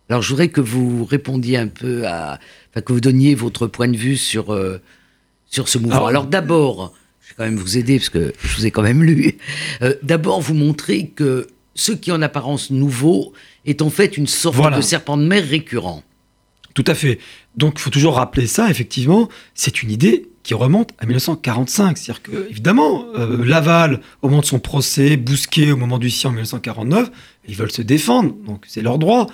[0.10, 2.40] Alors je voudrais que vous répondiez un peu à,
[2.72, 4.82] enfin, que vous donniez votre point de vue sur, euh,
[5.46, 6.08] sur ce mouvement.
[6.08, 6.94] Alors d'abord,
[7.30, 9.38] je vais quand même vous aider parce que je vous ai quand même lu.
[9.82, 13.34] Euh, d'abord, vous montrer que ce qui en apparence nouveau
[13.66, 16.04] est en fait une sorte de serpent de mer récurrent.
[16.74, 17.20] Tout à fait.
[17.56, 21.98] Donc il faut toujours rappeler ça, effectivement, c'est une idée qui remonte à 1945.
[21.98, 26.32] C'est-à-dire que, évidemment, euh, Laval, au moment de son procès, Bousquet, au moment du sien
[26.32, 27.12] en 1949,
[27.48, 29.28] ils veulent se défendre, donc c'est leur droit.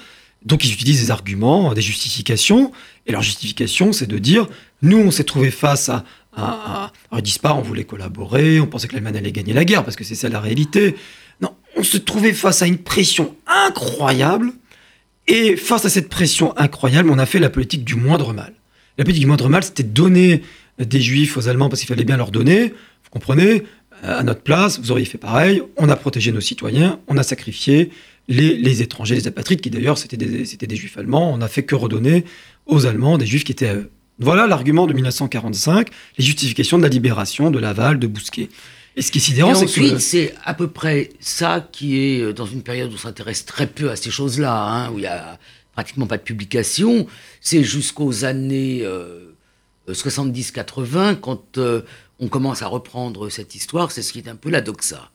[0.43, 2.71] Donc ils utilisent des arguments, des justifications,
[3.07, 4.47] et leur justification, c'est de dire,
[4.81, 6.03] nous, on s'est trouvé face à...
[6.37, 9.95] ils disent pas, on voulait collaborer, on pensait que l'Allemagne allait gagner la guerre, parce
[9.95, 10.95] que c'est ça la réalité.
[11.41, 14.53] Non, on se trouvait face à une pression incroyable,
[15.27, 18.53] et face à cette pression incroyable, on a fait la politique du moindre mal.
[18.97, 20.41] La politique du moindre mal, c'était donner
[20.79, 22.69] des juifs aux Allemands parce qu'il fallait bien leur donner.
[23.03, 23.63] Vous comprenez
[24.03, 25.61] À notre place, vous auriez fait pareil.
[25.77, 27.91] On a protégé nos citoyens, on a sacrifié
[28.27, 31.33] les, étrangers, les apatrides, qui d'ailleurs c'était des, des, juifs allemands.
[31.33, 32.25] On n'a fait que redonner
[32.65, 33.91] aux Allemands des juifs qui étaient à eux.
[34.19, 38.49] Voilà l'argument de 1945, les justifications de la libération de Laval, de Bousquet.
[38.95, 39.99] Et ce qui est sidérant, c'est que.
[39.99, 43.67] c'est à peu près ça qui est euh, dans une période où on s'intéresse très
[43.67, 45.37] peu à ces choses-là, hein, où il y a
[45.73, 47.05] pratiquement pas de publication.
[47.41, 48.85] C'est jusqu'aux années
[49.89, 51.81] 70-80, euh, quand euh,
[52.19, 55.11] on commence à reprendre cette histoire, c'est ce qui est un peu la doxa.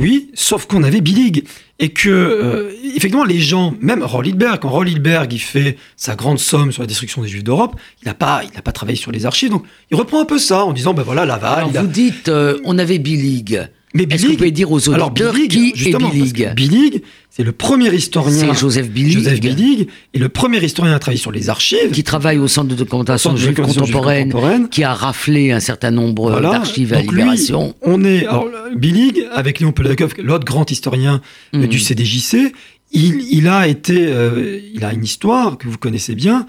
[0.00, 1.44] Oui, sauf qu'on avait Billig.
[1.78, 6.72] Et que, euh, effectivement, les gens, même Rollilberg, quand Rollilberg il fait sa grande somme
[6.72, 9.50] sur la destruction des Juifs d'Europe, il n'a pas, il pas travaillé sur les archives.
[9.50, 11.58] Donc, il reprend un peu ça en disant, ben voilà, Laval.
[11.58, 13.60] Alors, vous dites, euh, on avait Billig.
[13.94, 17.92] Mais Est-ce que vous pouvez dire aux auditeurs qui est Billig Billig, c'est le premier
[17.92, 18.52] historien.
[18.52, 19.12] C'est Joseph Billig.
[19.12, 21.90] Joseph Billig et le premier historien à travailler sur les archives.
[21.90, 26.92] Qui travaille au Centre de documentation juive contemporaine, qui a raflé un certain nombre d'archives
[26.92, 27.74] à Libération.
[27.82, 31.20] on est, alors, Billig, avec Léon Polakov, l'autre grand historien
[31.52, 31.66] hmm.
[31.66, 32.52] du CDJC,
[32.92, 36.46] il, a été, euh, il a une histoire que vous connaissez bien,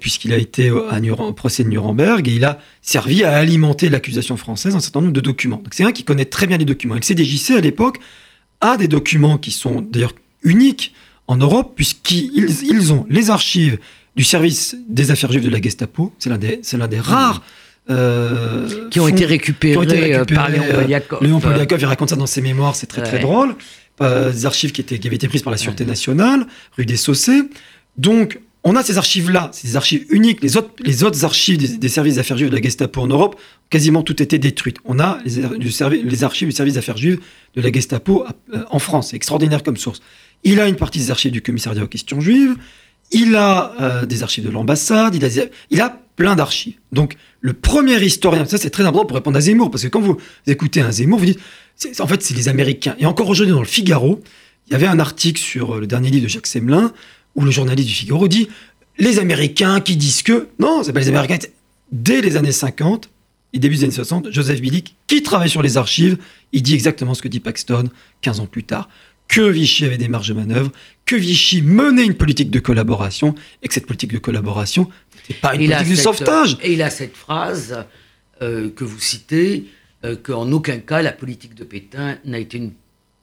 [0.00, 4.74] puisqu'il a été au, procès de Nuremberg et il a servi à alimenter l'accusation française
[4.74, 5.58] un certain nombre de documents.
[5.58, 6.94] Donc c'est un qui connaît très bien les documents.
[6.94, 7.98] Et le CDJC à l'époque
[8.60, 10.94] a des documents qui sont d'ailleurs uniques
[11.28, 13.78] en Europe, puisqu'ils ont les archives
[14.14, 16.12] du service des affaires juives de la Gestapo.
[16.18, 17.42] C'est l'un des, des rares.
[17.88, 21.22] Euh, qui, ont été récupérés, par Léon Poliakov.
[21.22, 23.54] Léon Poliakov, il raconte ça dans ses mémoires, c'est très très drôle.
[24.02, 26.46] Euh, des archives qui, étaient, qui avaient été prises par la Sûreté nationale,
[26.76, 27.42] rue des Saussets.
[27.96, 30.42] Donc, on a ces archives-là, ces archives uniques.
[30.42, 33.36] Les autres, archives des, services d'affaires juives de la Gestapo en Europe,
[33.70, 34.78] quasiment tout été détruites.
[34.84, 37.20] On a les, archives du service d'affaires juives
[37.54, 39.10] de la Gestapo euh, en France.
[39.10, 40.00] C'est extraordinaire comme source.
[40.42, 42.56] Il a une partie des archives du commissariat aux questions juives.
[43.12, 45.14] Il a euh, des archives de l'ambassade.
[45.14, 45.28] Il a,
[45.70, 46.74] il a plein d'archives.
[46.90, 50.00] Donc, le premier historien, ça c'est très important pour répondre à Zemmour, parce que quand
[50.00, 50.16] vous
[50.48, 51.40] écoutez un Zemmour, vous dites
[52.00, 52.96] en fait, c'est les Américains.
[52.98, 54.20] Et encore aujourd'hui, dans le Figaro,
[54.66, 56.92] il y avait un article sur euh, le dernier livre de Jacques Semelin,
[57.36, 58.48] où le journaliste du Figaro dit
[58.98, 60.48] les Américains qui disent que.
[60.58, 61.38] Non, c'est pas les Américains.
[61.92, 63.10] Dès les années 50
[63.52, 66.18] et début des années 60, Joseph Billick, qui travaille sur les archives,
[66.52, 67.90] il dit exactement ce que dit Paxton
[68.22, 68.88] 15 ans plus tard
[69.28, 70.70] que Vichy avait des marges de manœuvre,
[71.04, 75.54] que Vichy menait une politique de collaboration, et que cette politique de collaboration n'était pas
[75.54, 76.56] une politique de sauvetage.
[76.62, 77.84] Et il a cette phrase
[78.42, 79.66] euh, que vous citez,
[80.04, 82.72] euh, qu'en aucun cas la politique de Pétain n'a été une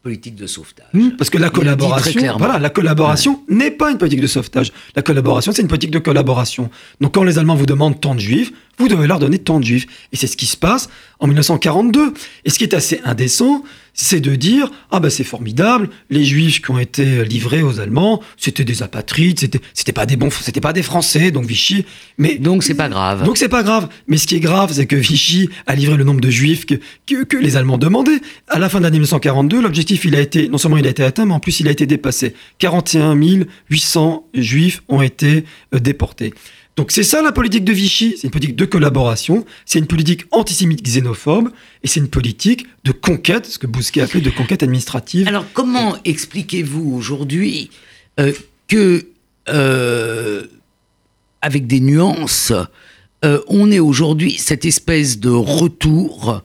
[0.04, 0.88] politique de sauvetage.
[0.92, 4.74] Hmm, parce que la collaboration, voilà, la collaboration n'est pas une politique de sauvetage.
[4.98, 6.70] La collaboration, c'est une politique de collaboration.
[7.00, 9.66] Donc quand les Allemands vous demandent tant de juifs, vous devez leur donner tant de
[9.66, 9.86] juifs.
[10.12, 12.14] Et c'est ce qui se passe en 1942.
[12.46, 13.64] Et ce qui est assez indécent,
[13.94, 18.22] c'est de dire ah ben c'est formidable, les Juifs qui ont été livrés aux Allemands,
[18.38, 21.86] c'était des apatrides, c'était c'était pas des bons, c'était pas des Français, donc Vichy.
[22.18, 23.24] Mais donc c'est pas grave.
[23.24, 23.88] Donc c'est pas grave.
[24.08, 26.76] Mais ce qui est grave, c'est que Vichy a livré le nombre de Juifs que,
[27.06, 28.22] que, les Allemands demandaient.
[28.48, 31.04] À la fin de l'année 1942, l'objectif il a été non seulement il a été
[31.04, 32.34] atteint, mais en plus il a été dépassé.
[32.60, 33.16] 41
[33.70, 36.34] 800 Juifs ont été euh, déportés.
[36.76, 40.26] Donc c'est ça la politique de Vichy, c'est une politique de collaboration, c'est une politique
[40.32, 41.52] antisémite xénophobe,
[41.84, 45.28] et c'est une politique de conquête, ce que Bousquet appelait de conquête administrative.
[45.28, 47.70] Alors comment expliquez-vous aujourd'hui
[48.20, 48.34] euh,
[48.68, 49.06] que,
[49.50, 50.48] euh,
[51.44, 52.52] avec des nuances,
[53.24, 56.42] euh, on est aujourd'hui cette espèce de retour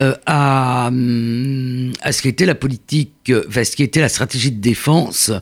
[0.00, 4.60] à, hum, à ce qui était la politique, enfin, ce qui était la stratégie de
[4.60, 5.32] défense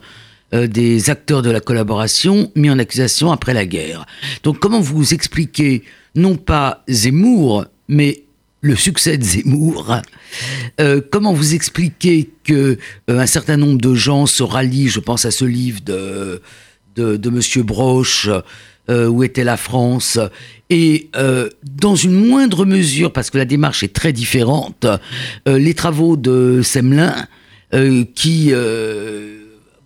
[0.54, 4.06] euh, des acteurs de la collaboration mis en accusation après la guerre.
[4.44, 5.82] Donc comment vous expliquez
[6.14, 8.22] non pas Zemmour, mais
[8.60, 9.96] le succès de Zemmour.
[10.80, 12.78] Euh, comment vous expliquez que
[13.10, 16.40] euh, un certain nombre de gens se rallient Je pense à ce livre de
[16.94, 18.28] de, Broche,
[18.88, 20.20] où était la France,
[20.70, 21.10] et
[21.64, 24.86] dans une moindre mesure, parce que la démarche est très différente,
[25.44, 27.26] les travaux de Semelin,
[28.14, 28.52] qui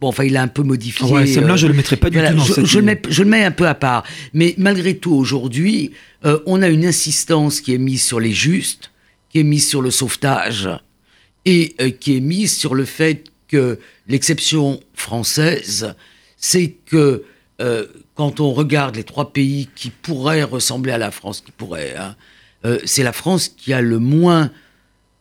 [0.01, 1.07] Bon, enfin, il a un peu modifié.
[1.07, 3.23] Ouais, là, je le mettrai pas du tout dans je, cette je le, mets, je
[3.23, 4.05] le mets un peu à part.
[4.33, 5.93] Mais malgré tout, aujourd'hui,
[6.25, 8.93] euh, on a une insistance qui est mise sur les justes,
[9.31, 10.69] qui est mise sur le sauvetage,
[11.45, 15.95] et euh, qui est mise sur le fait que l'exception française,
[16.37, 17.25] c'est que
[17.61, 21.97] euh, quand on regarde les trois pays qui pourraient ressembler à la France, qui pourraient,
[21.97, 22.15] hein,
[22.65, 24.51] euh, c'est la France qui a le moins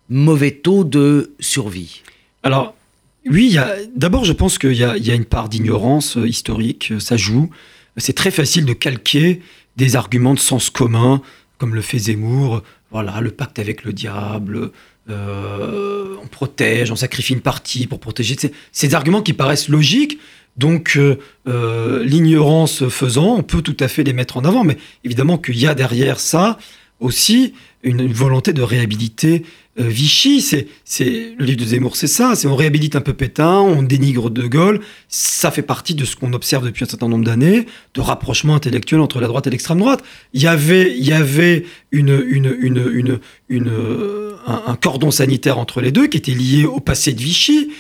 [0.10, 2.02] mauvais taux de survie.
[2.44, 2.76] Alors,
[3.30, 3.58] oui,
[3.96, 7.50] d'abord, je pense qu'il y, a une part d'ignorance euh, historique, ça joue.
[7.98, 9.42] C'est très facile de calquer
[9.76, 11.22] des arguments de sens commun,
[11.58, 14.72] comme le fait Zemmour, voilà, le pacte avec le diable,
[15.10, 18.36] euh, on protège, on sacrifie une partie pour protéger.
[18.72, 20.20] Ces arguments qui paraissent logiques,
[20.58, 21.18] donc euh,
[21.48, 25.58] euh, l'ignorance faisant, on peut tout à fait les mettre en avant, mais évidemment qu'il
[25.58, 26.58] y a derrière ça
[27.00, 27.54] aussi
[27.88, 29.44] une, volonté de réhabiliter
[29.78, 30.42] Vichy.
[30.42, 30.68] C'est,
[31.38, 32.36] le livre de Zemmour, c'est ça.
[32.36, 34.82] C'est on réhabilite un peu Pétain, on dénigre De Gaulle.
[35.08, 39.02] Ça fait partie de ce qu'on observe depuis un certain nombre d'années, de rapprochement intellectuel
[39.02, 40.04] entre la droite et l'extrême droite.
[40.34, 43.20] Il y avait, il y avait une, une, une, une,
[43.50, 43.72] une
[44.48, 47.72] un, cordon sanitaire entre les deux qui était lié au passé de Vichy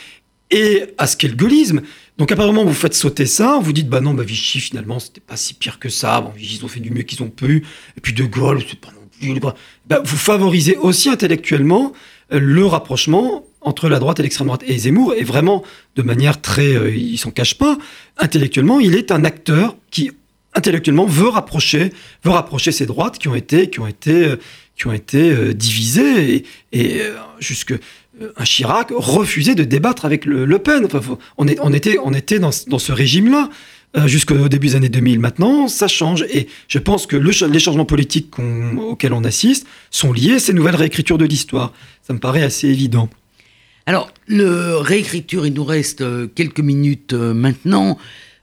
[0.51, 1.81] et à ce qu'est le gaullisme.
[2.17, 5.37] Donc où vous faites sauter ça, vous dites bah non, bah Vichy finalement c'était pas
[5.37, 6.21] si pire que ça.
[6.21, 7.63] Bon, ils ont fait du mieux qu'ils ont pu.
[7.97, 8.91] Et puis De Gaulle, c'est pas
[9.87, 11.93] Bah, vous favorisez aussi intellectuellement
[12.31, 14.63] euh, le rapprochement entre la droite et l'extrême droite.
[14.67, 15.63] Et Zemmour est vraiment
[15.95, 17.77] de manière très, euh, il s'en cache pas,
[18.17, 20.11] intellectuellement, il est un acteur qui
[20.53, 21.93] intellectuellement veut rapprocher,
[22.23, 24.35] veut rapprocher ces droites qui ont été, qui ont été euh,
[24.75, 27.73] qui ont été euh, divisés et, euh, jusque
[28.35, 30.85] un Chirac refusait de débattre avec Le, Pen.
[30.85, 33.49] Enfin, on, est, on, était, on était dans, dans ce régime-là
[34.05, 35.19] jusqu'au début des années 2000.
[35.19, 36.23] Maintenant, ça change.
[36.29, 40.53] Et je pense que le, les changements politiques auxquels on assiste sont liés à ces
[40.53, 41.73] nouvelles réécritures de l'histoire.
[42.03, 43.09] Ça me paraît assez évident.
[43.85, 46.03] Alors, le réécriture, il nous reste
[46.35, 47.97] quelques minutes maintenant.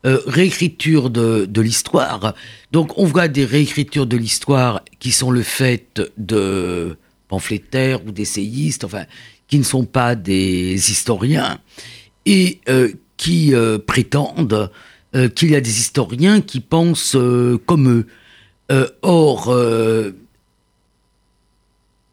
[0.07, 2.35] Euh, réécriture de, l'histoire.
[2.73, 8.85] Donc on voit des réécritures de l'histoire qui sont le fait de pamphlétaires ou d'essayistes,
[8.85, 9.05] enfin,
[9.49, 11.59] qui ne sont pas des historiens,
[12.27, 14.71] et euh, qui euh, prétendent
[15.35, 17.17] qu'il y a des historiens qui pensent
[17.67, 18.05] comme
[18.71, 18.93] eux.
[19.03, 19.55] or,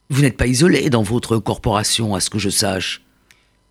[0.10, 3.02] vous n'êtes pas isolé dans votre corporation, à ce que je sache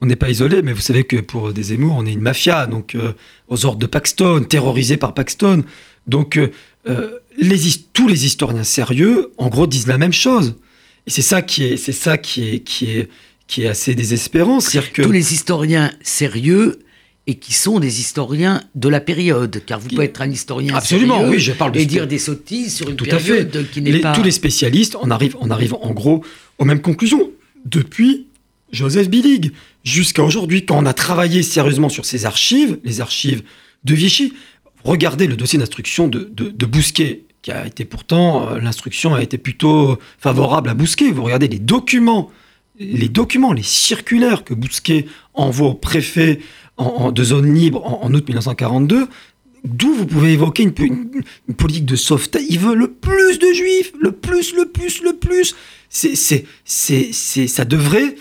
[0.01, 2.67] on n'est pas isolé, mais vous savez que pour des Zemmour, on est une mafia,
[2.67, 3.13] donc euh,
[3.49, 5.65] aux ordres de Paxton, terrorisé par Paxton.
[6.07, 6.51] Donc euh,
[6.89, 7.59] euh, les,
[7.93, 10.57] tous les historiens sérieux, en gros, disent la même chose.
[11.07, 13.11] Et c'est ça qui est, c'est ça qui est, qui est,
[13.47, 16.79] qui est assez désespérant, que tous les historiens sérieux
[17.27, 21.23] et qui sont des historiens de la période, car vous pouvez être un historien absolument,
[21.29, 24.13] oui, je parle de et dire des sottises sur une Tout période qui n'est pas.
[24.13, 26.25] Tous les spécialistes, on arrive, on arrive en gros
[26.59, 27.31] aux mêmes conclusions
[27.65, 28.27] depuis
[28.73, 29.53] Joseph Billig,
[29.85, 33.43] jusqu'à aujourd'hui, quand on a travaillé sérieusement sur ces archives, les archives
[33.85, 34.33] de Vichy,
[34.85, 39.39] regardez le dossier d'instruction de, de, Bousquet, qui a été pourtant, euh, l'instruction a été
[39.39, 41.11] plutôt favorable à Bousquet.
[41.11, 42.31] Vous regardez les documents,
[42.79, 46.41] les documents, les circulaires que Bousquet envoie au préfet
[46.81, 49.07] en, de zone libre en, août 1942,
[49.65, 50.73] d'où vous pouvez évoquer une,
[51.55, 52.43] politique de sauvetage.
[52.49, 55.55] Il veut le plus de juifs, le plus, le plus, le plus.
[55.89, 58.15] C'est, c'est, c'est, ça devrait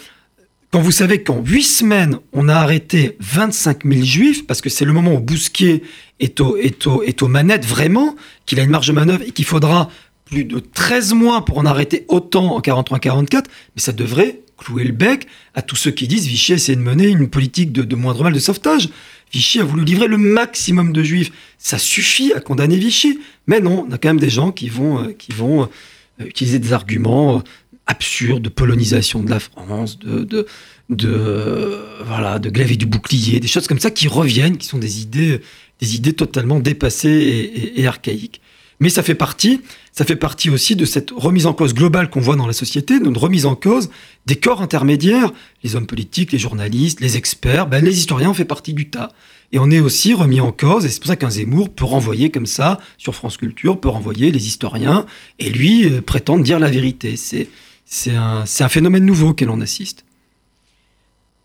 [0.71, 4.85] quand vous savez qu'en huit semaines, on a arrêté 25 000 juifs, parce que c'est
[4.85, 5.81] le moment où Bousquier
[6.19, 9.45] est, au, est, est aux manettes vraiment, qu'il a une marge de manœuvre et qu'il
[9.45, 9.89] faudra
[10.25, 13.45] plus de 13 mois pour en arrêter autant en 43-44,
[13.75, 17.07] mais ça devrait clouer le bec à tous ceux qui disent Vichy essaie de mener
[17.07, 18.89] une politique de, moindre mal de sauvetage.
[19.31, 21.31] Vichy a voulu livrer le maximum de juifs.
[21.57, 23.19] Ça suffit à condamner Vichy.
[23.47, 26.59] Mais non, on a quand même des gens qui vont, euh, qui vont euh, utiliser
[26.59, 27.41] des arguments euh,
[27.87, 30.45] absurde de polonisation de la France, de, de,
[30.89, 34.77] de, voilà, de glaive et du bouclier, des choses comme ça qui reviennent, qui sont
[34.77, 35.41] des idées,
[35.79, 38.41] des idées totalement dépassées et, archaïques.
[38.79, 39.61] Mais ça fait partie,
[39.99, 43.01] ça fait partie aussi de cette remise en cause globale qu'on voit dans la société,
[43.01, 43.89] de remise en cause
[44.27, 48.45] des corps intermédiaires, les hommes politiques, les journalistes, les experts, ben les historiens ont fait
[48.45, 49.11] partie du tas.
[49.51, 52.29] Et on est aussi remis en cause, et c'est pour ça qu'un Zemmour peut renvoyer
[52.29, 55.05] comme ça sur France Culture, peut renvoyer les historiens,
[55.37, 57.17] et lui euh, prétendre dire la vérité.
[57.17, 57.49] C'est
[57.83, 60.05] c'est un, phénomène nouveau auquel on assiste.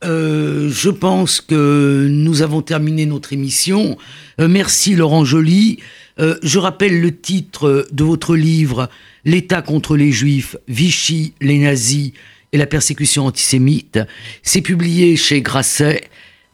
[0.04, 3.98] Euh, je pense que nous avons terminé notre émission.
[4.40, 5.80] Euh, merci Laurent Joly.
[6.20, 8.88] Euh, je rappelle le titre de votre livre
[9.24, 12.12] L'État contre les Juifs, Vichy, les nazis
[12.52, 13.98] et la persécution antisémite.
[14.42, 16.04] C'est publié chez Grasset.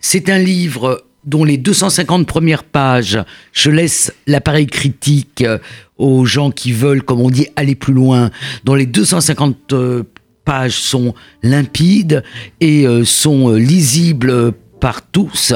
[0.00, 3.18] C'est un livre dont les 250 premières pages,
[3.52, 5.58] je laisse l'appareil critique euh,
[5.98, 8.30] aux gens qui veulent, comme on dit, aller plus loin,
[8.64, 10.04] dont les 250 euh,
[10.46, 12.22] pages sont limpides
[12.62, 15.52] et sont lisibles par tous.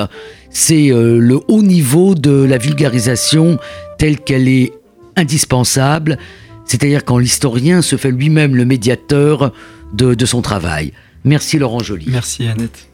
[0.50, 3.58] C'est le haut niveau de la vulgarisation
[3.98, 4.72] telle qu'elle est
[5.16, 6.18] indispensable,
[6.64, 9.52] c'est-à-dire quand l'historien se fait lui-même le médiateur
[9.92, 10.92] de, son travail.
[11.24, 12.06] Merci Laurent Joly.
[12.08, 12.88] Merci Annette.